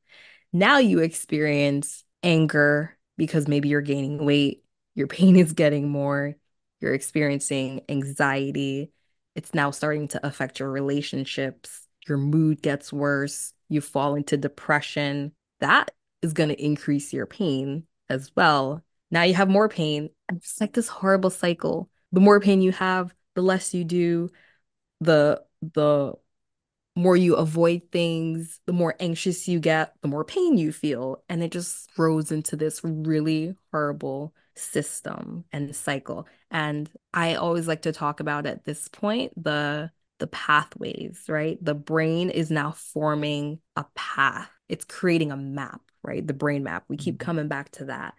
[0.53, 6.37] Now you experience anger because maybe you're gaining weight, your pain is getting more,
[6.81, 8.93] you're experiencing anxiety.
[9.35, 11.87] It's now starting to affect your relationships.
[12.09, 13.53] Your mood gets worse.
[13.69, 15.33] You fall into depression.
[15.61, 15.91] That
[16.23, 18.83] is going to increase your pain as well.
[19.11, 20.11] Now you have more pain.
[20.33, 21.89] It's like this horrible cycle.
[22.13, 24.31] The more pain you have, the less you do,
[25.01, 25.43] the
[25.75, 26.15] the
[26.97, 31.23] more you avoid things, the more anxious you get, the more pain you feel.
[31.29, 36.27] And it just throws into this really horrible system and cycle.
[36.51, 41.59] And I always like to talk about at this point the the pathways, right?
[41.63, 44.51] The brain is now forming a path.
[44.69, 46.27] It's creating a map, right?
[46.27, 46.85] The brain map.
[46.89, 47.19] We keep Mhm.
[47.19, 48.15] coming back to that.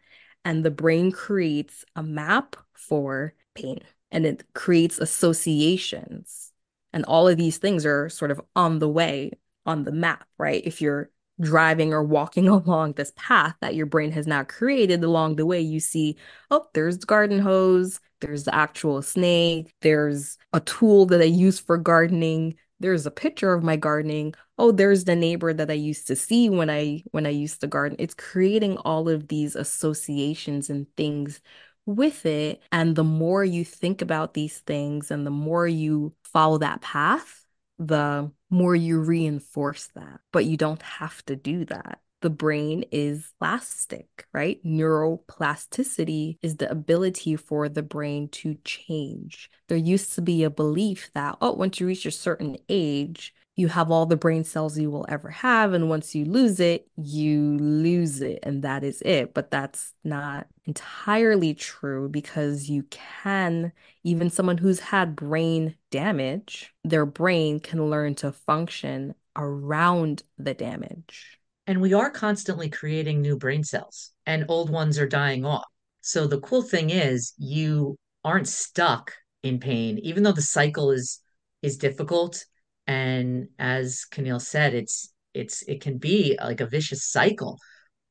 [0.46, 3.80] And the brain creates a map for pain
[4.12, 6.54] and it creates associations
[6.94, 9.32] and all of these things are sort of on the way
[9.66, 10.62] on the map, right?
[10.66, 15.36] If you're driving or walking along this path that your brain has now created along
[15.36, 16.18] the way, you see,
[16.52, 21.60] oh, there's the garden hose, there's the actual snake, there's a tool that I use
[21.60, 24.34] for gardening, there's a picture of my gardening.
[24.60, 27.68] Oh, there's the neighbor that I used to see when I when I used to
[27.68, 27.96] garden.
[28.00, 31.42] It's creating all of these associations and things
[31.86, 32.62] with it.
[32.72, 37.47] And the more you think about these things and the more you follow that path,
[37.80, 40.20] the more you reinforce that.
[40.32, 42.00] But you don't have to do that.
[42.22, 44.60] The brain is plastic, right?
[44.66, 49.52] Neuroplasticity is the ability for the brain to change.
[49.68, 53.68] There used to be a belief that, oh, once you reach a certain age, you
[53.68, 55.74] have all the brain cells you will ever have.
[55.74, 59.34] And once you lose it, you lose it, and that is it.
[59.34, 67.06] But that's not entirely true because you can, even someone who's had brain damage, their
[67.06, 71.40] brain can learn to function around the damage.
[71.66, 75.66] And we are constantly creating new brain cells, and old ones are dying off.
[76.02, 81.22] So the cool thing is you aren't stuck in pain, even though the cycle is
[81.64, 82.46] is difficult.
[82.88, 87.60] And as Camille said, it's it's it can be like a vicious cycle,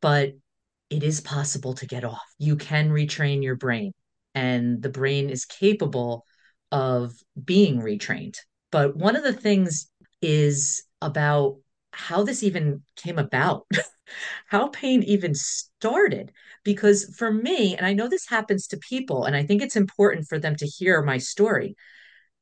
[0.00, 0.32] but
[0.90, 2.22] it is possible to get off.
[2.38, 3.92] You can retrain your brain,
[4.34, 6.24] and the brain is capable
[6.70, 8.36] of being retrained.
[8.70, 9.90] But one of the things
[10.22, 11.58] is about
[11.92, 13.66] how this even came about,
[14.46, 16.32] how pain even started.
[16.64, 20.28] Because for me, and I know this happens to people, and I think it's important
[20.28, 21.74] for them to hear my story.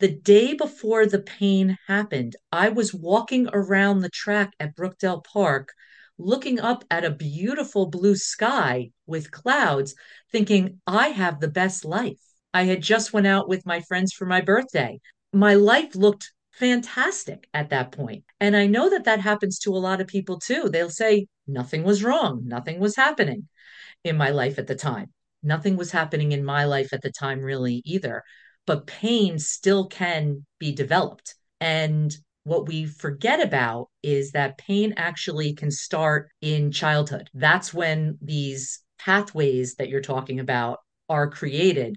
[0.00, 5.72] The day before the pain happened, I was walking around the track at Brookdale Park,
[6.18, 9.94] looking up at a beautiful blue sky with clouds,
[10.32, 12.20] thinking, I have the best life.
[12.52, 15.00] I had just went out with my friends for my birthday.
[15.32, 18.24] My life looked fantastic at that point.
[18.40, 20.68] And I know that that happens to a lot of people too.
[20.68, 23.48] They'll say, nothing was wrong, nothing was happening
[24.02, 25.12] in my life at the time.
[25.42, 28.22] Nothing was happening in my life at the time, really, either.
[28.66, 31.34] But pain still can be developed.
[31.60, 37.30] And what we forget about is that pain actually can start in childhood.
[37.34, 41.96] That's when these pathways that you're talking about are created.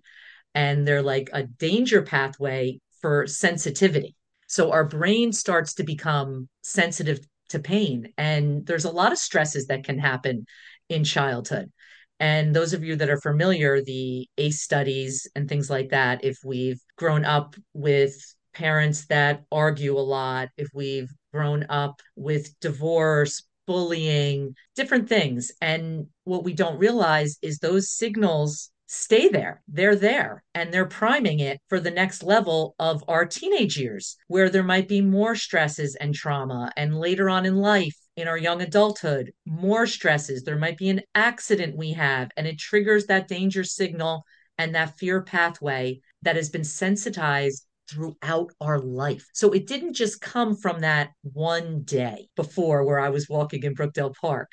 [0.56, 4.16] And they're like a danger pathway for sensitivity.
[4.48, 8.14] So our brain starts to become sensitive to pain.
[8.18, 10.46] And there's a lot of stresses that can happen
[10.90, 11.72] in childhood.
[12.20, 16.40] And those of you that are familiar, the ACE studies and things like that, if
[16.44, 18.16] we've grown up with
[18.54, 25.52] parents that argue a lot, if we've grown up with divorce, bullying, different things.
[25.62, 29.62] And what we don't realize is those signals stay there.
[29.68, 34.50] They're there and they're priming it for the next level of our teenage years, where
[34.50, 36.72] there might be more stresses and trauma.
[36.78, 40.44] And later on in life, in our young adulthood, more stresses.
[40.44, 44.24] There might be an accident we have, and it triggers that danger signal
[44.58, 49.26] and that fear pathway that has been sensitized throughout our life.
[49.34, 53.76] So it didn't just come from that one day before where I was walking in
[53.76, 54.50] Brookdale Park.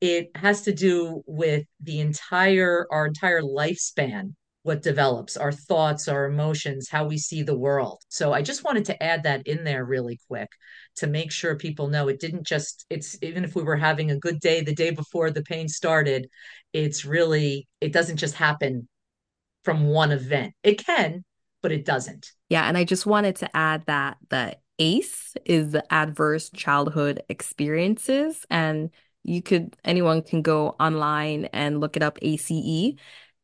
[0.00, 4.34] It has to do with the entire our entire lifespan
[4.66, 8.02] what develops our thoughts, our emotions, how we see the world.
[8.08, 10.48] So I just wanted to add that in there really quick
[10.96, 14.18] to make sure people know it didn't just, it's even if we were having a
[14.18, 16.28] good day the day before the pain started,
[16.72, 18.88] it's really, it doesn't just happen
[19.62, 20.52] from one event.
[20.64, 21.24] It can,
[21.62, 22.32] but it doesn't.
[22.48, 28.44] Yeah, and I just wanted to add that the ACE is the adverse childhood experiences,
[28.50, 28.90] and
[29.22, 32.94] you could anyone can go online and look it up ACE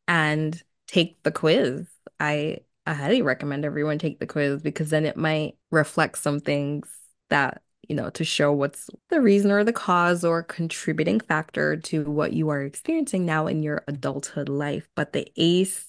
[0.07, 1.87] and take the quiz.
[2.19, 6.89] I I highly recommend everyone take the quiz because then it might reflect some things
[7.29, 12.03] that, you know, to show what's the reason or the cause or contributing factor to
[12.03, 14.89] what you are experiencing now in your adulthood life.
[14.95, 15.85] But the ACE,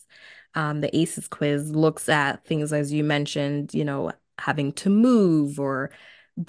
[0.54, 5.58] um, the ACEs quiz looks at things as you mentioned, you know, having to move
[5.58, 5.90] or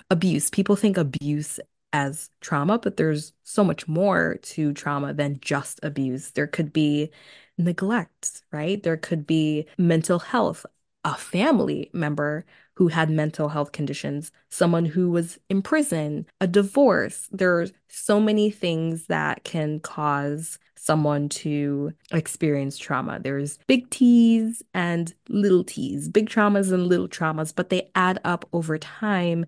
[0.09, 0.49] abuse.
[0.49, 1.59] People think abuse
[1.93, 6.31] as trauma, but there's so much more to trauma than just abuse.
[6.31, 7.11] There could be
[7.57, 8.81] neglect, right?
[8.81, 10.65] There could be mental health,
[11.03, 17.29] a family member who had mental health conditions, someone who was in prison, a divorce.
[17.31, 23.19] There's so many things that can cause someone to experience trauma.
[23.19, 28.47] There's big T's and little T's, big traumas and little traumas, but they add up
[28.51, 29.45] over time.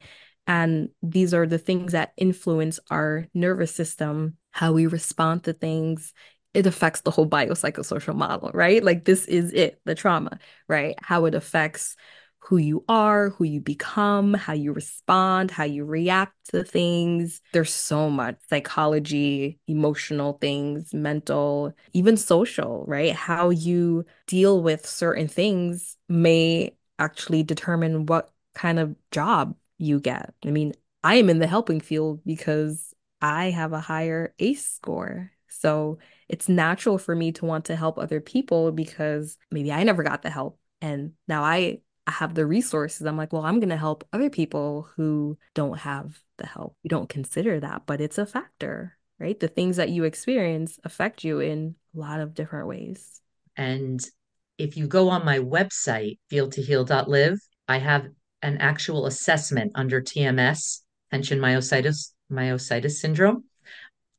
[0.47, 6.13] And these are the things that influence our nervous system, how we respond to things,
[6.57, 8.83] it affects the whole biopsychosocial model, right?
[8.83, 10.95] Like this is it, the trauma, right?
[10.99, 11.95] How it affects
[12.39, 17.41] who you are, who you become, how you respond, how you react to things.
[17.53, 23.13] There's so much psychology, emotional things, mental, even social, right?
[23.13, 30.33] How you deal with certain things may actually determine what kind of job you get.
[30.43, 35.31] I mean, I am in the helping field because I have a higher ACE score.
[35.59, 40.03] So it's natural for me to want to help other people because maybe I never
[40.03, 40.59] got the help.
[40.81, 41.79] And now I,
[42.11, 43.05] have the resources.
[43.05, 46.75] I'm like, well, I'm going to help other people who don't have the help.
[46.83, 49.39] You don't consider that, but it's a factor, right?
[49.39, 53.21] The things that you experience affect you in a lot of different ways.
[53.55, 53.99] And
[54.57, 58.07] if you go on my website, feel2heal.live, I have
[58.41, 60.81] an actual assessment under TMS,
[61.11, 63.43] tension myositis, myositis syndrome.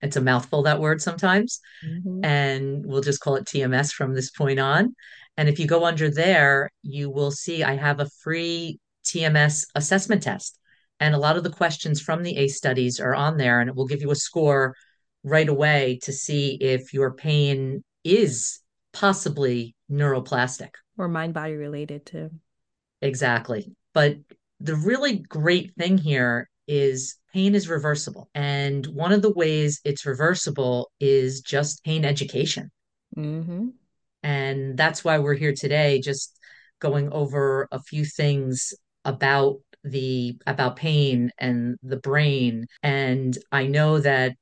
[0.01, 1.61] It's a mouthful, that word sometimes.
[1.85, 2.25] Mm-hmm.
[2.25, 4.95] And we'll just call it TMS from this point on.
[5.37, 10.23] And if you go under there, you will see I have a free TMS assessment
[10.23, 10.59] test.
[11.01, 13.77] And a lot of the questions from the ACE studies are on there, and it
[13.77, 14.75] will give you a score
[15.23, 18.61] right away to see if your pain is
[18.93, 20.71] possibly neuroplastic.
[20.97, 22.31] Or mind body related too.
[23.01, 23.71] Exactly.
[23.95, 24.17] But
[24.61, 28.29] the really great thing here is pain is reversible.
[28.35, 32.71] And one of the ways it's reversible is just pain education.
[33.17, 33.69] Mm-hmm.
[34.23, 36.39] And that's why we're here today, just
[36.81, 38.73] going over a few things
[39.05, 42.67] about the about pain and the brain.
[42.83, 44.33] And I know that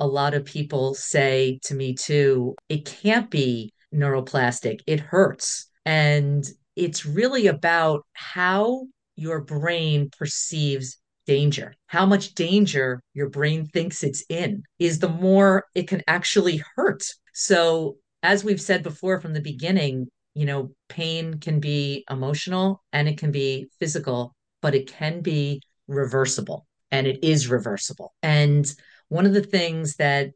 [0.00, 4.80] a lot of people say to me too, it can't be neuroplastic.
[4.86, 5.68] It hurts.
[5.84, 6.44] And
[6.76, 11.74] it's really about how your brain perceives danger.
[11.86, 17.04] How much danger your brain thinks it's in is the more it can actually hurt.
[17.32, 23.08] So as we've said before from the beginning, you know, pain can be emotional and
[23.08, 28.14] it can be physical, but it can be reversible and it is reversible.
[28.22, 28.72] And
[29.08, 30.30] one of the things that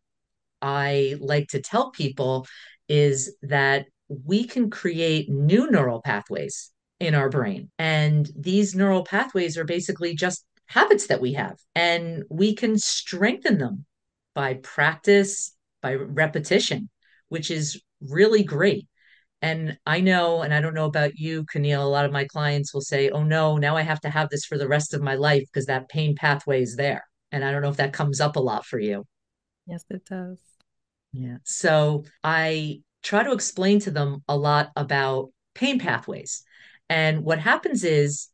[0.61, 2.47] I like to tell people
[2.89, 6.71] is that we can create new neural pathways
[7.01, 7.71] in our brain.
[7.79, 13.59] And these neural pathways are basically just habits that we have, and we can strengthen
[13.59, 13.85] them
[14.35, 16.89] by practice, by repetition,
[17.29, 18.87] which is really great.
[19.41, 22.75] And I know, and I don't know about you, Kenael, a lot of my clients
[22.75, 25.15] will say, oh no, now I have to have this for the rest of my
[25.15, 27.05] life because that pain pathway is there.
[27.31, 29.05] And I don't know if that comes up a lot for you.
[29.67, 30.39] Yes, it does.
[31.13, 31.37] Yeah.
[31.45, 36.43] So I try to explain to them a lot about pain pathways.
[36.89, 38.29] And what happens is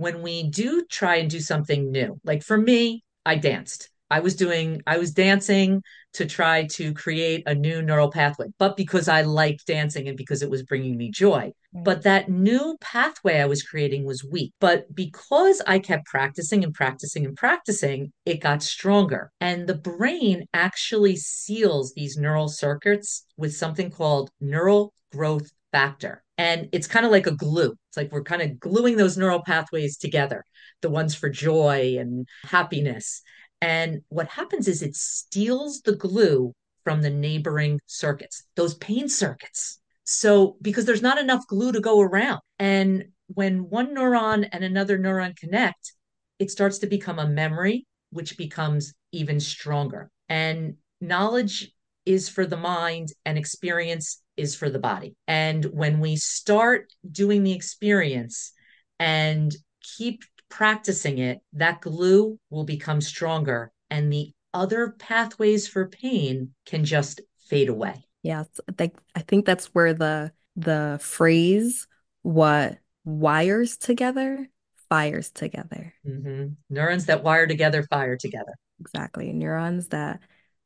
[0.00, 3.90] when we do try and do something new, like for me, I danced.
[4.10, 5.82] I was doing, I was dancing
[6.14, 10.42] to try to create a new neural pathway, but because I liked dancing and because
[10.42, 11.52] it was bringing me joy.
[11.74, 14.54] But that new pathway I was creating was weak.
[14.58, 19.30] But because I kept practicing and practicing and practicing, it got stronger.
[19.38, 26.22] And the brain actually seals these neural circuits with something called neural growth factor.
[26.38, 27.74] And it's kind of like a glue.
[27.88, 30.44] It's like we're kind of gluing those neural pathways together,
[30.80, 33.22] the ones for joy and happiness.
[33.60, 39.78] And what happens is it steals the glue from the neighboring circuits, those pain circuits.
[40.04, 42.40] So, because there's not enough glue to go around.
[42.58, 45.92] And when one neuron and another neuron connect,
[46.38, 50.10] it starts to become a memory, which becomes even stronger.
[50.28, 51.70] And knowledge
[52.06, 55.14] is for the mind, and experience is for the body.
[55.26, 58.52] And when we start doing the experience
[58.98, 59.54] and
[59.96, 66.84] keep practicing it, that glue will become stronger and the other pathways for pain can
[66.84, 68.04] just fade away.
[68.22, 68.46] Yes,
[68.78, 71.86] like I think that's where the the phrase
[72.22, 74.48] what wires together
[74.88, 75.94] fires together.
[76.06, 76.54] Mm-hmm.
[76.68, 78.52] Neurons that wire together fire together.
[78.80, 79.32] Exactly.
[79.32, 80.20] Neurons that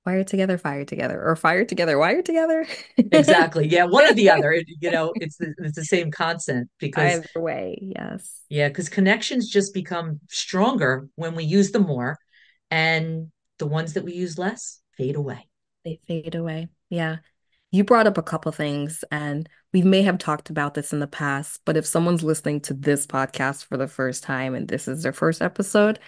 [0.05, 2.67] wire together, fire together, or fire together, wire together.
[2.97, 3.69] Exactly.
[3.69, 4.53] Yeah, one or the other.
[4.53, 8.41] It, you know, it's the, it's the same constant because Either way, yes.
[8.49, 12.19] yeah, because connections just become stronger when we use them more,
[12.71, 15.49] and the ones that we use less fade away.
[15.85, 16.69] They fade away.
[16.91, 17.17] Yeah.
[17.71, 21.09] You brought up a couple things, and we may have talked about this in the
[21.09, 25.03] past, but if someone's listening to this podcast for the first time and this is
[25.03, 25.99] their first episode,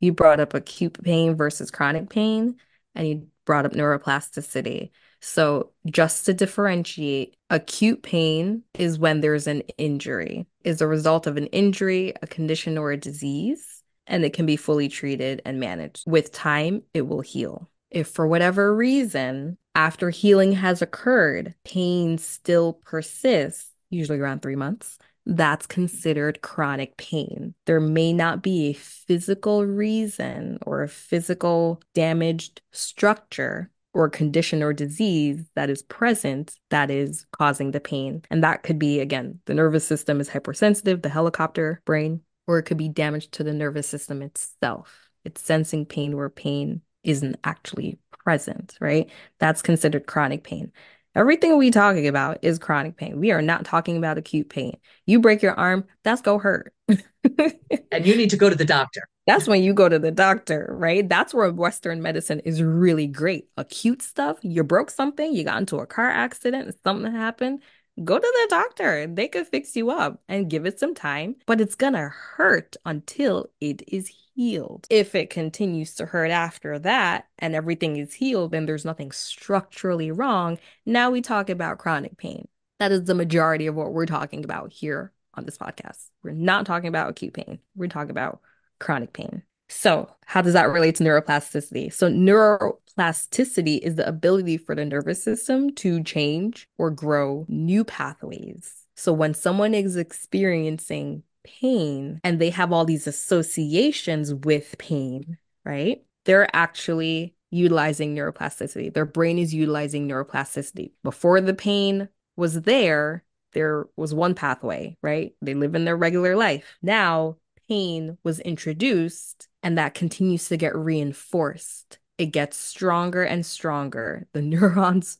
[0.00, 2.56] you brought up acute pain versus chronic pain,
[2.94, 4.90] and you brought up neuroplasticity.
[5.20, 11.36] So, just to differentiate, acute pain is when there's an injury, is a result of
[11.36, 16.04] an injury, a condition, or a disease, and it can be fully treated and managed.
[16.06, 17.70] With time, it will heal.
[17.90, 24.98] If for whatever reason, after healing has occurred, pain still persists, usually around three months,
[25.26, 27.54] that's considered chronic pain.
[27.66, 34.72] There may not be a physical reason or a physical damaged structure or condition or
[34.72, 38.22] disease that is present that is causing the pain.
[38.30, 42.64] And that could be, again, the nervous system is hypersensitive, the helicopter brain, or it
[42.64, 45.10] could be damage to the nervous system itself.
[45.24, 49.10] It's sensing pain where pain isn't actually present, right?
[49.38, 50.72] That's considered chronic pain.
[51.16, 53.18] Everything we talking about is chronic pain.
[53.18, 54.78] We are not talking about acute pain.
[55.06, 56.72] You break your arm, that's go hurt.
[56.88, 59.02] and you need to go to the doctor.
[59.26, 61.08] That's when you go to the doctor, right?
[61.08, 63.48] That's where Western medicine is really great.
[63.56, 67.62] Acute stuff, you broke something, you got into a car accident, something happened,
[68.04, 69.08] go to the doctor.
[69.08, 73.50] They could fix you up and give it some time, but it's gonna hurt until
[73.60, 74.86] it is healed.
[74.88, 80.10] If it continues to hurt after that and everything is healed and there's nothing structurally
[80.10, 82.48] wrong, now we talk about chronic pain.
[82.78, 86.06] That is the majority of what we're talking about here on this podcast.
[86.22, 87.58] We're not talking about acute pain.
[87.76, 88.40] We're talking about
[88.78, 89.42] chronic pain.
[89.68, 91.92] So, how does that relate to neuroplasticity?
[91.92, 98.86] So, neuroplasticity is the ability for the nervous system to change or grow new pathways.
[98.96, 106.02] So, when someone is experiencing pain and they have all these associations with pain, right?
[106.24, 108.92] They're actually utilizing neuroplasticity.
[108.94, 110.92] Their brain is utilizing neuroplasticity.
[111.02, 115.34] Before the pain was there, there was one pathway, right?
[115.42, 116.78] They live in their regular life.
[116.82, 117.36] Now,
[117.68, 121.98] pain was introduced and that continues to get reinforced.
[122.18, 124.26] It gets stronger and stronger.
[124.32, 125.18] The neurons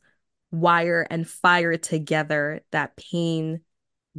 [0.50, 2.62] wire and fire together.
[2.72, 3.62] That pain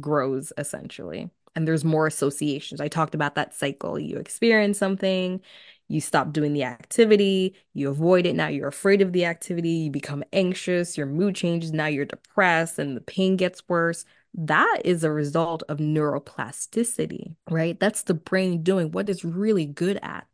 [0.00, 1.30] grows essentially.
[1.54, 2.80] And there's more associations.
[2.80, 3.98] I talked about that cycle.
[3.98, 5.40] You experience something,
[5.88, 8.34] you stop doing the activity, you avoid it.
[8.34, 12.78] Now you're afraid of the activity, you become anxious, your mood changes, now you're depressed,
[12.78, 14.04] and the pain gets worse.
[14.34, 17.78] That is a result of neuroplasticity, right?
[17.78, 20.26] That's the brain doing what it's really good at.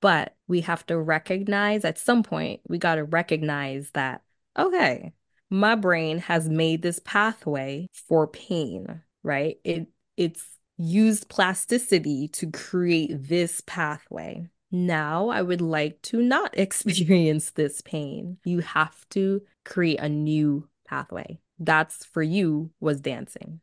[0.00, 4.22] But we have to recognize at some point, we got to recognize that,
[4.56, 5.12] okay,
[5.50, 9.58] my brain has made this pathway for pain, right?
[9.64, 10.44] It it's
[10.80, 14.48] used plasticity to create this pathway.
[14.72, 18.38] Now I would like to not experience this pain.
[18.44, 21.38] You have to create a new pathway.
[21.58, 23.60] That's for you was dancing.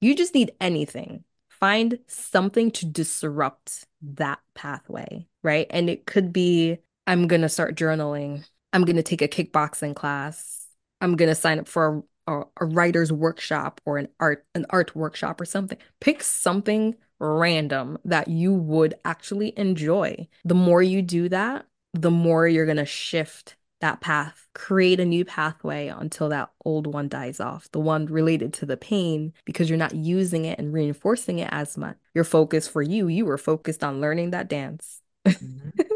[0.00, 1.24] You just need anything.
[1.50, 5.66] Find something to disrupt that pathway, right?
[5.70, 8.44] And it could be I'm going to start journaling.
[8.72, 10.66] I'm going to take a kickboxing class.
[11.00, 14.94] I'm going to sign up for a, a, writer's workshop or an art an art
[14.96, 15.78] workshop or something.
[16.00, 20.28] Pick something random that you would actually enjoy.
[20.44, 25.04] The more you do that, the more you're going to shift that path, create a
[25.04, 29.68] new pathway until that old one dies off, the one related to the pain, because
[29.68, 31.96] you're not using it and reinforcing it as much.
[32.14, 35.00] Your focus for you, you were focused on learning that dance.
[35.26, 35.80] Mm-hmm.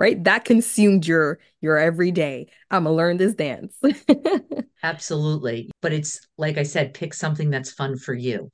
[0.00, 0.24] right?
[0.24, 2.46] That consumed your your everyday.
[2.70, 3.76] I'm gonna learn this dance.
[4.82, 5.70] Absolutely.
[5.82, 8.50] But it's like I said, pick something that's fun for you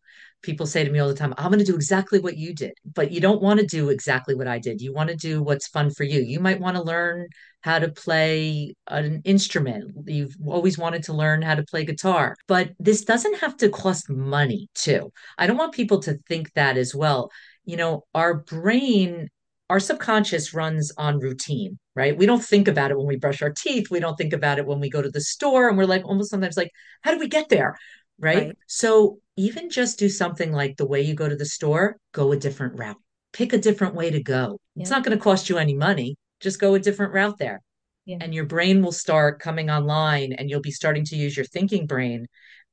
[0.47, 2.73] people say to me all the time, I'm going to do exactly what you did,
[2.95, 4.81] but you don't want to do exactly what I did.
[4.81, 6.21] You want to do what's fun for you.
[6.21, 7.27] You might want to learn
[7.63, 9.93] how to play an instrument.
[10.07, 14.09] You've always wanted to learn how to play guitar, but this doesn't have to cost
[14.09, 15.13] money too.
[15.37, 17.31] I don't want people to think that as well.
[17.65, 19.29] You know, our brain
[19.69, 22.17] our subconscious runs on routine, right?
[22.17, 23.91] We don't think about it when we brush our teeth.
[23.91, 25.69] We don't think about it when we go to the store.
[25.69, 26.71] And we're like almost sometimes like,
[27.03, 27.77] how do we get there?
[28.19, 28.37] Right.
[28.37, 28.59] right.
[28.67, 32.37] So even just do something like the way you go to the store, go a
[32.37, 32.97] different route.
[33.33, 34.59] Pick a different way to go.
[34.75, 34.83] Yeah.
[34.83, 36.17] It's not going to cost you any money.
[36.41, 37.61] Just go a different route there.
[38.05, 38.19] Yeah.
[38.21, 41.87] And your brain will start coming online and you'll be starting to use your thinking
[41.87, 42.27] brain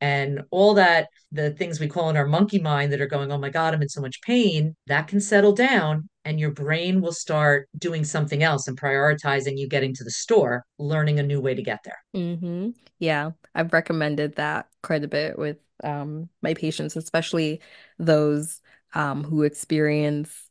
[0.04, 3.38] and all that the things we call in our monkey mind that are going oh
[3.38, 7.14] my god i'm in so much pain that can settle down and your brain will
[7.14, 11.56] start doing something else and prioritizing you getting to the store learning a new way
[11.56, 12.70] to get there mm-hmm.
[12.99, 17.62] yeah i've recommended that quite a bit with um, my patients especially
[17.97, 18.62] those
[18.93, 20.49] um, who experience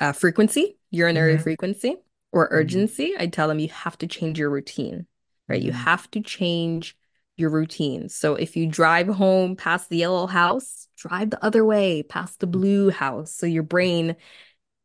[0.00, 1.42] uh, frequency urinary mm-hmm.
[1.42, 1.96] frequency
[2.32, 2.54] or mm-hmm.
[2.54, 3.22] urgency mm-hmm.
[3.22, 5.06] i tell them you have to change your routine
[5.48, 5.82] right you mm-hmm.
[5.82, 6.96] have to change
[7.36, 8.08] your routine.
[8.08, 12.46] So if you drive home past the yellow house, drive the other way past the
[12.46, 13.32] blue house.
[13.32, 14.16] So your brain,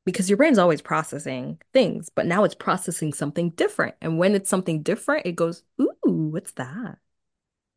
[0.06, 3.96] because your brain's always processing things, but now it's processing something different.
[4.02, 6.98] And when it's something different, it goes, Ooh, what's that?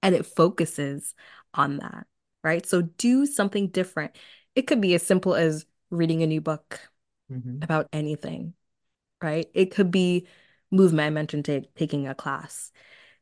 [0.02, 1.14] And it focuses
[1.54, 2.06] on that,
[2.42, 2.66] right?
[2.66, 4.16] So do something different.
[4.54, 6.80] It could be as simple as reading a new book
[7.30, 7.62] mm-hmm.
[7.62, 8.54] about anything,
[9.22, 9.48] right?
[9.54, 10.26] It could be
[10.70, 11.06] movement.
[11.06, 12.72] I mentioned t- taking a class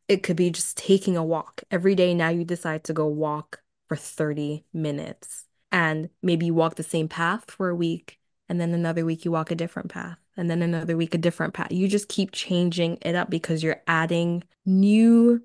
[0.08, 1.62] it could be just taking a walk.
[1.70, 6.74] Every day now you decide to go walk for 30 minutes and maybe you walk
[6.76, 10.18] the same path for a week and then another week you walk a different path
[10.36, 11.72] and then another week a different path.
[11.72, 15.42] You just keep changing it up because you're adding new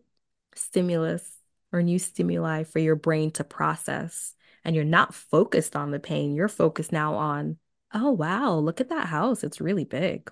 [0.55, 1.37] stimulus
[1.71, 4.33] or new stimuli for your brain to process
[4.63, 6.35] and you're not focused on the pain.
[6.35, 7.57] You're focused now on,
[7.93, 9.43] oh wow, look at that house.
[9.43, 10.31] It's really big.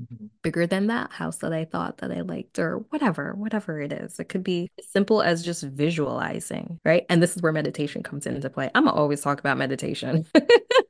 [0.00, 0.26] Mm-hmm.
[0.42, 4.18] bigger than that house that I thought that I liked, or whatever, whatever it is.
[4.18, 7.04] It could be as simple as just visualizing, right?
[7.10, 8.70] And this is where meditation comes into play.
[8.74, 10.24] I'm always talk about meditation.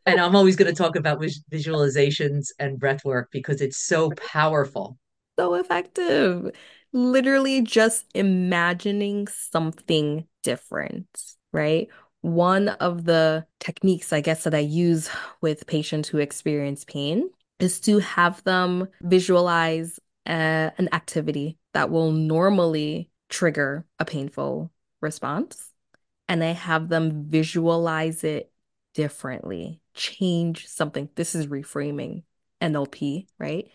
[0.06, 4.96] and I'm always going to talk about visualizations and breath work because it's so powerful.
[5.36, 6.52] So effective.
[6.92, 11.08] Literally just imagining something different,
[11.52, 11.88] right?
[12.20, 17.30] One of the techniques, I guess, that I use with patients who experience pain
[17.62, 25.70] is to have them visualize uh, an activity that will normally trigger a painful response.
[26.28, 28.52] And I have them visualize it
[28.94, 31.08] differently, change something.
[31.14, 32.24] This is reframing.
[32.62, 33.68] NLP, right?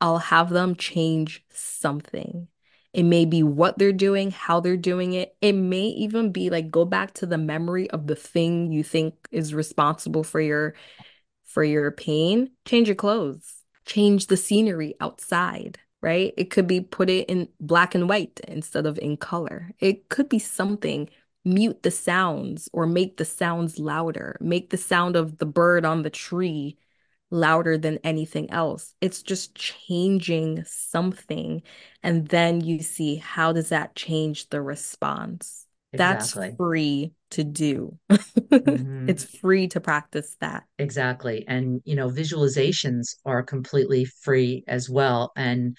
[0.00, 2.48] I'll have them change something.
[2.92, 5.34] It may be what they're doing, how they're doing it.
[5.40, 9.14] It may even be like go back to the memory of the thing you think
[9.30, 10.74] is responsible for your
[11.52, 12.50] for your pain.
[12.64, 13.62] Change your clothes.
[13.84, 16.32] Change the scenery outside, right?
[16.36, 19.70] It could be put it in black and white instead of in color.
[19.78, 21.10] It could be something.
[21.44, 24.36] Mute the sounds or make the sounds louder.
[24.40, 26.78] Make the sound of the bird on the tree
[27.30, 28.94] louder than anything else.
[29.00, 31.62] It's just changing something.
[32.02, 35.61] And then you see how does that change the response?
[35.96, 36.58] That's Exactly.
[36.58, 37.98] free to do.
[39.06, 40.64] It's hmm free to practice that.
[40.78, 41.44] Exactly.
[41.46, 45.32] And, you know, visualizations are completely free as well.
[45.36, 45.76] And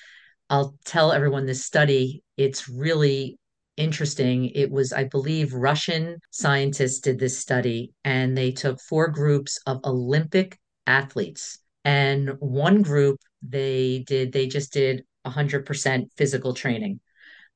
[0.49, 3.37] I'll tell everyone this study, it's really
[3.77, 4.47] interesting.
[4.49, 9.81] It was, I believe, Russian scientists did this study, and they took four groups of
[9.85, 11.59] Olympic athletes.
[11.85, 16.99] And one group, they did, they just did 100% physical training.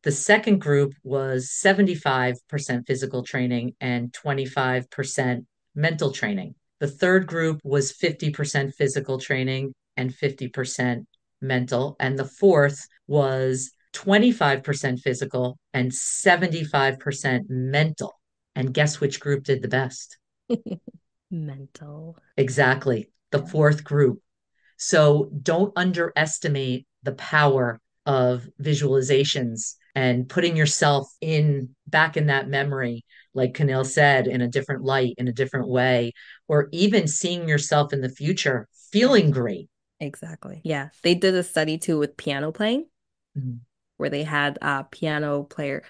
[0.07, 5.45] The second group was 75% physical training and 25%
[5.75, 6.55] mental training.
[6.79, 11.05] The third group was 50% physical training and 50%
[11.41, 11.97] mental.
[11.99, 18.17] And the fourth was 25% physical and 75% mental.
[18.55, 20.17] And guess which group did the best?
[21.29, 22.17] Mental.
[22.37, 23.11] Exactly.
[23.31, 24.21] The fourth group.
[24.77, 33.03] So don't underestimate the power of visualizations and putting yourself in back in that memory,
[33.33, 36.13] like Camille said, in a different light, in a different way,
[36.47, 39.69] or even seeing yourself in the future feeling great.
[39.99, 40.61] Exactly.
[40.63, 40.89] Yeah.
[41.03, 42.85] They did a study too with piano playing
[43.37, 43.59] Mhm.
[43.97, 45.83] where they had a piano player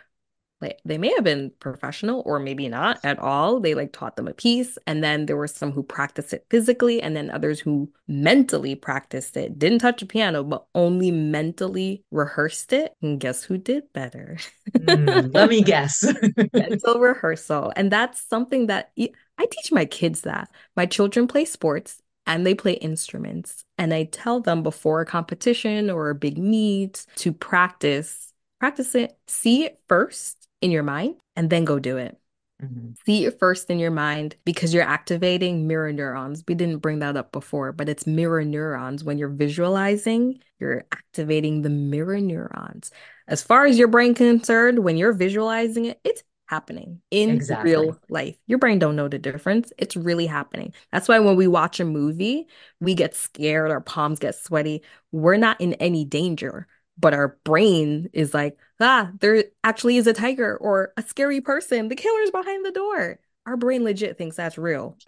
[0.60, 3.60] like they may have been professional or maybe not at all.
[3.60, 7.02] They like taught them a piece, and then there were some who practiced it physically,
[7.02, 12.74] and then others who mentally practiced it, didn't touch a piano, but only mentally rehearsed
[12.74, 12.94] it.
[13.02, 14.38] And guess who did better?
[14.78, 16.06] Mm, let me guess.
[16.54, 17.72] Mental rehearsal.
[17.76, 20.50] And that's something that i teach my kids that.
[20.76, 23.64] My children play sports and they play instruments.
[23.78, 29.18] And I tell them before a competition or a big meet to practice, practice it,
[29.28, 32.18] see it first in your mind, and then go do it.
[32.62, 36.44] Mhm, See it first in your mind because you're activating mirror neurons.
[36.48, 39.04] We didn't bring that up before, but it's mirror neurons.
[39.04, 42.92] When you're visualizing, you're activating the mirror neurons.
[43.28, 47.60] As far as your brain concerned, when you're visualizing it, it's happening in Exactly.
[47.62, 48.38] real life.
[48.48, 49.72] Your brain don't know the difference.
[49.78, 50.74] It's really happening.
[50.92, 52.48] That's why when we watch a movie,
[52.82, 54.82] we get scared, our palms get sweaty.
[55.12, 60.14] We're not in any danger but our brain is like, ah, there actually is a
[60.14, 61.88] tiger or a scary person.
[61.88, 63.20] The killer's behind the door.
[63.46, 64.98] Our brain legit thinks that's real.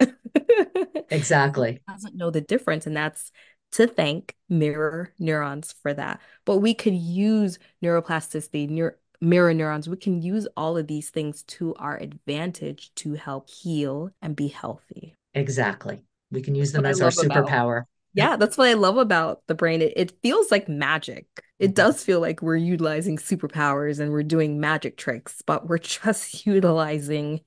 [1.10, 1.80] Exactly.
[1.88, 3.32] Doesn't know the difference, and that's
[3.72, 6.20] to thank mirror neurons for that.
[6.44, 9.88] But we could use neuroplasticity, neur mirror neurons.
[9.88, 14.48] We can use all of these things to our advantage to help heal and be
[14.48, 15.14] healthy.
[15.34, 16.02] Exactly.
[16.30, 17.76] We can use them as our about superpower.
[17.78, 17.86] Yep.
[18.14, 19.82] Yeah, that's what I love about the brain.
[19.82, 21.26] It, it feels like magic.
[21.58, 25.78] It Mhm, does feel like we're utilizing superpowers and we're doing magic tricks, but we're
[25.80, 27.40] just utilizing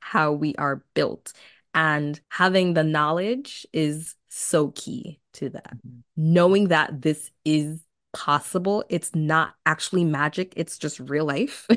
[0.00, 1.32] how we are built.
[1.74, 5.78] And having the knowledge is so key to that.
[5.84, 7.82] mhm, Knowing that this is
[8.12, 11.68] possible, it's not actually magic, it's just real life.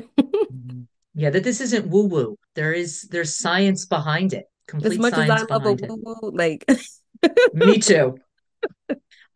[0.52, 0.86] mhm.
[1.14, 2.36] Yeah, that this isn't woo woo.
[2.54, 4.46] There is there's science behind it,
[4.82, 6.68] As complete much as I love a woo-woo, like
[7.52, 8.18] Me too.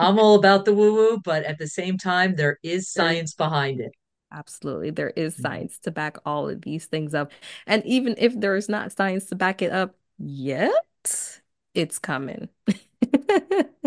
[0.01, 3.81] I'm all about the woo woo, but at the same time, there is science behind
[3.81, 3.93] it.
[4.31, 4.91] Absolutely.
[4.91, 5.41] There is Mhm.
[5.43, 7.33] science to back all of these things up.
[7.67, 11.41] And even if there's not science to back it up yet,
[11.75, 12.49] it's coming.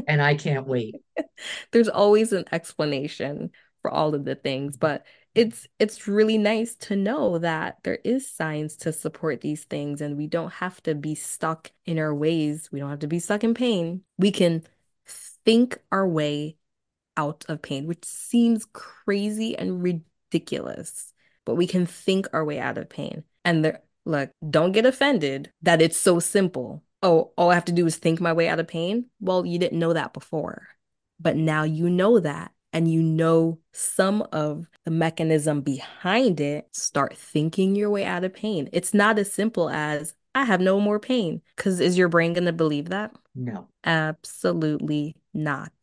[0.08, 0.96] And I can't wait.
[1.72, 6.96] There's always an explanation for all of the things, but it's it's really nice to
[6.96, 11.16] know that there is science to support these things and we don't have to be
[11.16, 12.70] stuck in our ways.
[12.72, 14.04] We don't have to be stuck in pain.
[14.18, 14.64] We can
[15.46, 16.58] think our way
[17.18, 21.14] out of pain, which seems crazy and ridiculous,
[21.46, 23.24] but we can think our way out of pain.
[23.46, 26.84] And there, look, don't get offended that it's so simple.
[27.04, 29.06] Oh, all I have to do is think my way out of pain.
[29.20, 30.68] Well, you didn't know that before,
[31.20, 32.52] but now you know that.
[32.74, 36.68] And you know some of the mechanism behind it.
[36.72, 38.70] Start thinking your way out of pain.
[38.72, 41.42] It's not as simple as I have no more pain.
[41.56, 43.14] Because is your brain going to believe that?
[43.36, 43.68] No.
[43.84, 45.74] Absolutely not.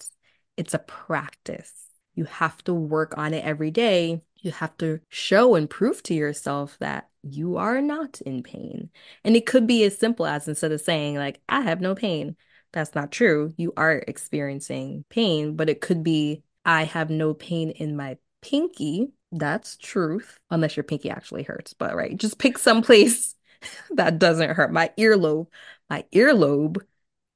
[0.56, 1.72] It's a practice.
[2.14, 4.22] You have to work on it every day.
[4.36, 8.90] You have to show and prove to yourself that you are not in pain.
[9.24, 12.36] And it could be as simple as instead of saying, like, I have no pain,
[12.72, 13.52] that's not true.
[13.56, 19.12] You are experiencing pain, but it could be, I have no pain in my pinky.
[19.32, 21.74] That's truth, unless your pinky actually hurts.
[21.74, 23.36] But right, just pick some place
[23.96, 24.72] that doesn't hurt.
[24.72, 25.48] My earlobe,
[25.90, 26.78] my earlobe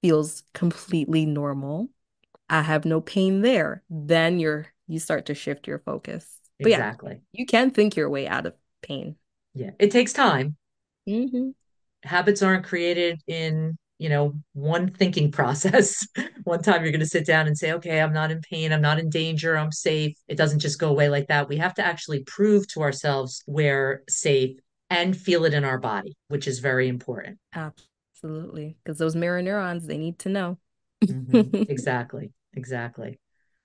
[0.02, 1.90] feels completely normal.
[2.50, 3.82] I have no pain there.
[3.90, 6.26] Then you're you start to shift your focus.
[6.62, 7.22] But yeah, Exactly.
[7.32, 9.16] you can think your way out of pain.
[9.54, 9.70] Yeah.
[9.78, 10.56] It takes time.
[11.06, 11.54] hmm
[12.04, 16.04] Habits aren't created in, you know, one thinking process.
[16.42, 18.72] One time you're going to sit down and say, okay, I'm not in pain.
[18.72, 19.56] I'm not in danger.
[19.56, 20.16] I'm safe.
[20.26, 21.48] It doesn't just go away like that.
[21.48, 24.58] We have to actually prove to ourselves we're safe
[24.90, 27.38] and feel it in our body, which is very important.
[27.54, 28.76] Absolutely.
[28.82, 30.58] Because those mirror neurons, they need to know.
[31.06, 32.32] hmm Exactly.
[32.54, 33.18] Exactly.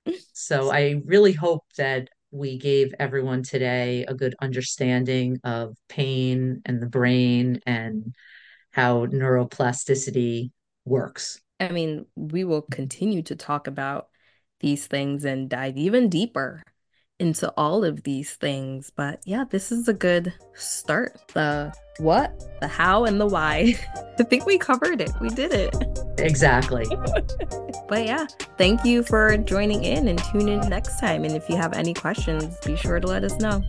[0.31, 6.81] So I really hope that we gave everyone today a good understanding of pain and
[6.81, 8.13] the brain and
[8.77, 10.51] how neuroplasticity
[10.85, 11.41] works.
[11.59, 14.07] I mean, we will continue to talk about
[14.59, 16.61] these things and dive even deeper
[17.19, 18.91] into all of these things.
[18.95, 21.19] But yeah, this is a good start.
[21.33, 23.73] The what, the how, and the why.
[24.19, 25.09] I think we covered it.
[25.19, 25.75] We did it.
[26.19, 26.85] Exactly.
[27.87, 31.23] But yeah, thank you for joining in and tune in next time.
[31.23, 33.63] And if you have any questions, be sure to let us know.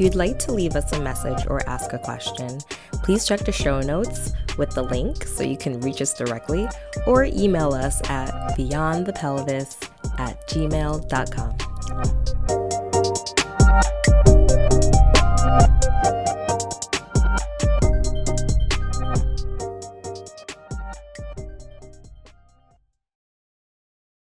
[0.00, 2.58] If you'd like to leave us a message or ask a question,
[3.02, 6.66] please check the show notes with the link so you can reach us directly
[7.06, 12.19] or email us at beyondthepelvis at gmail.com.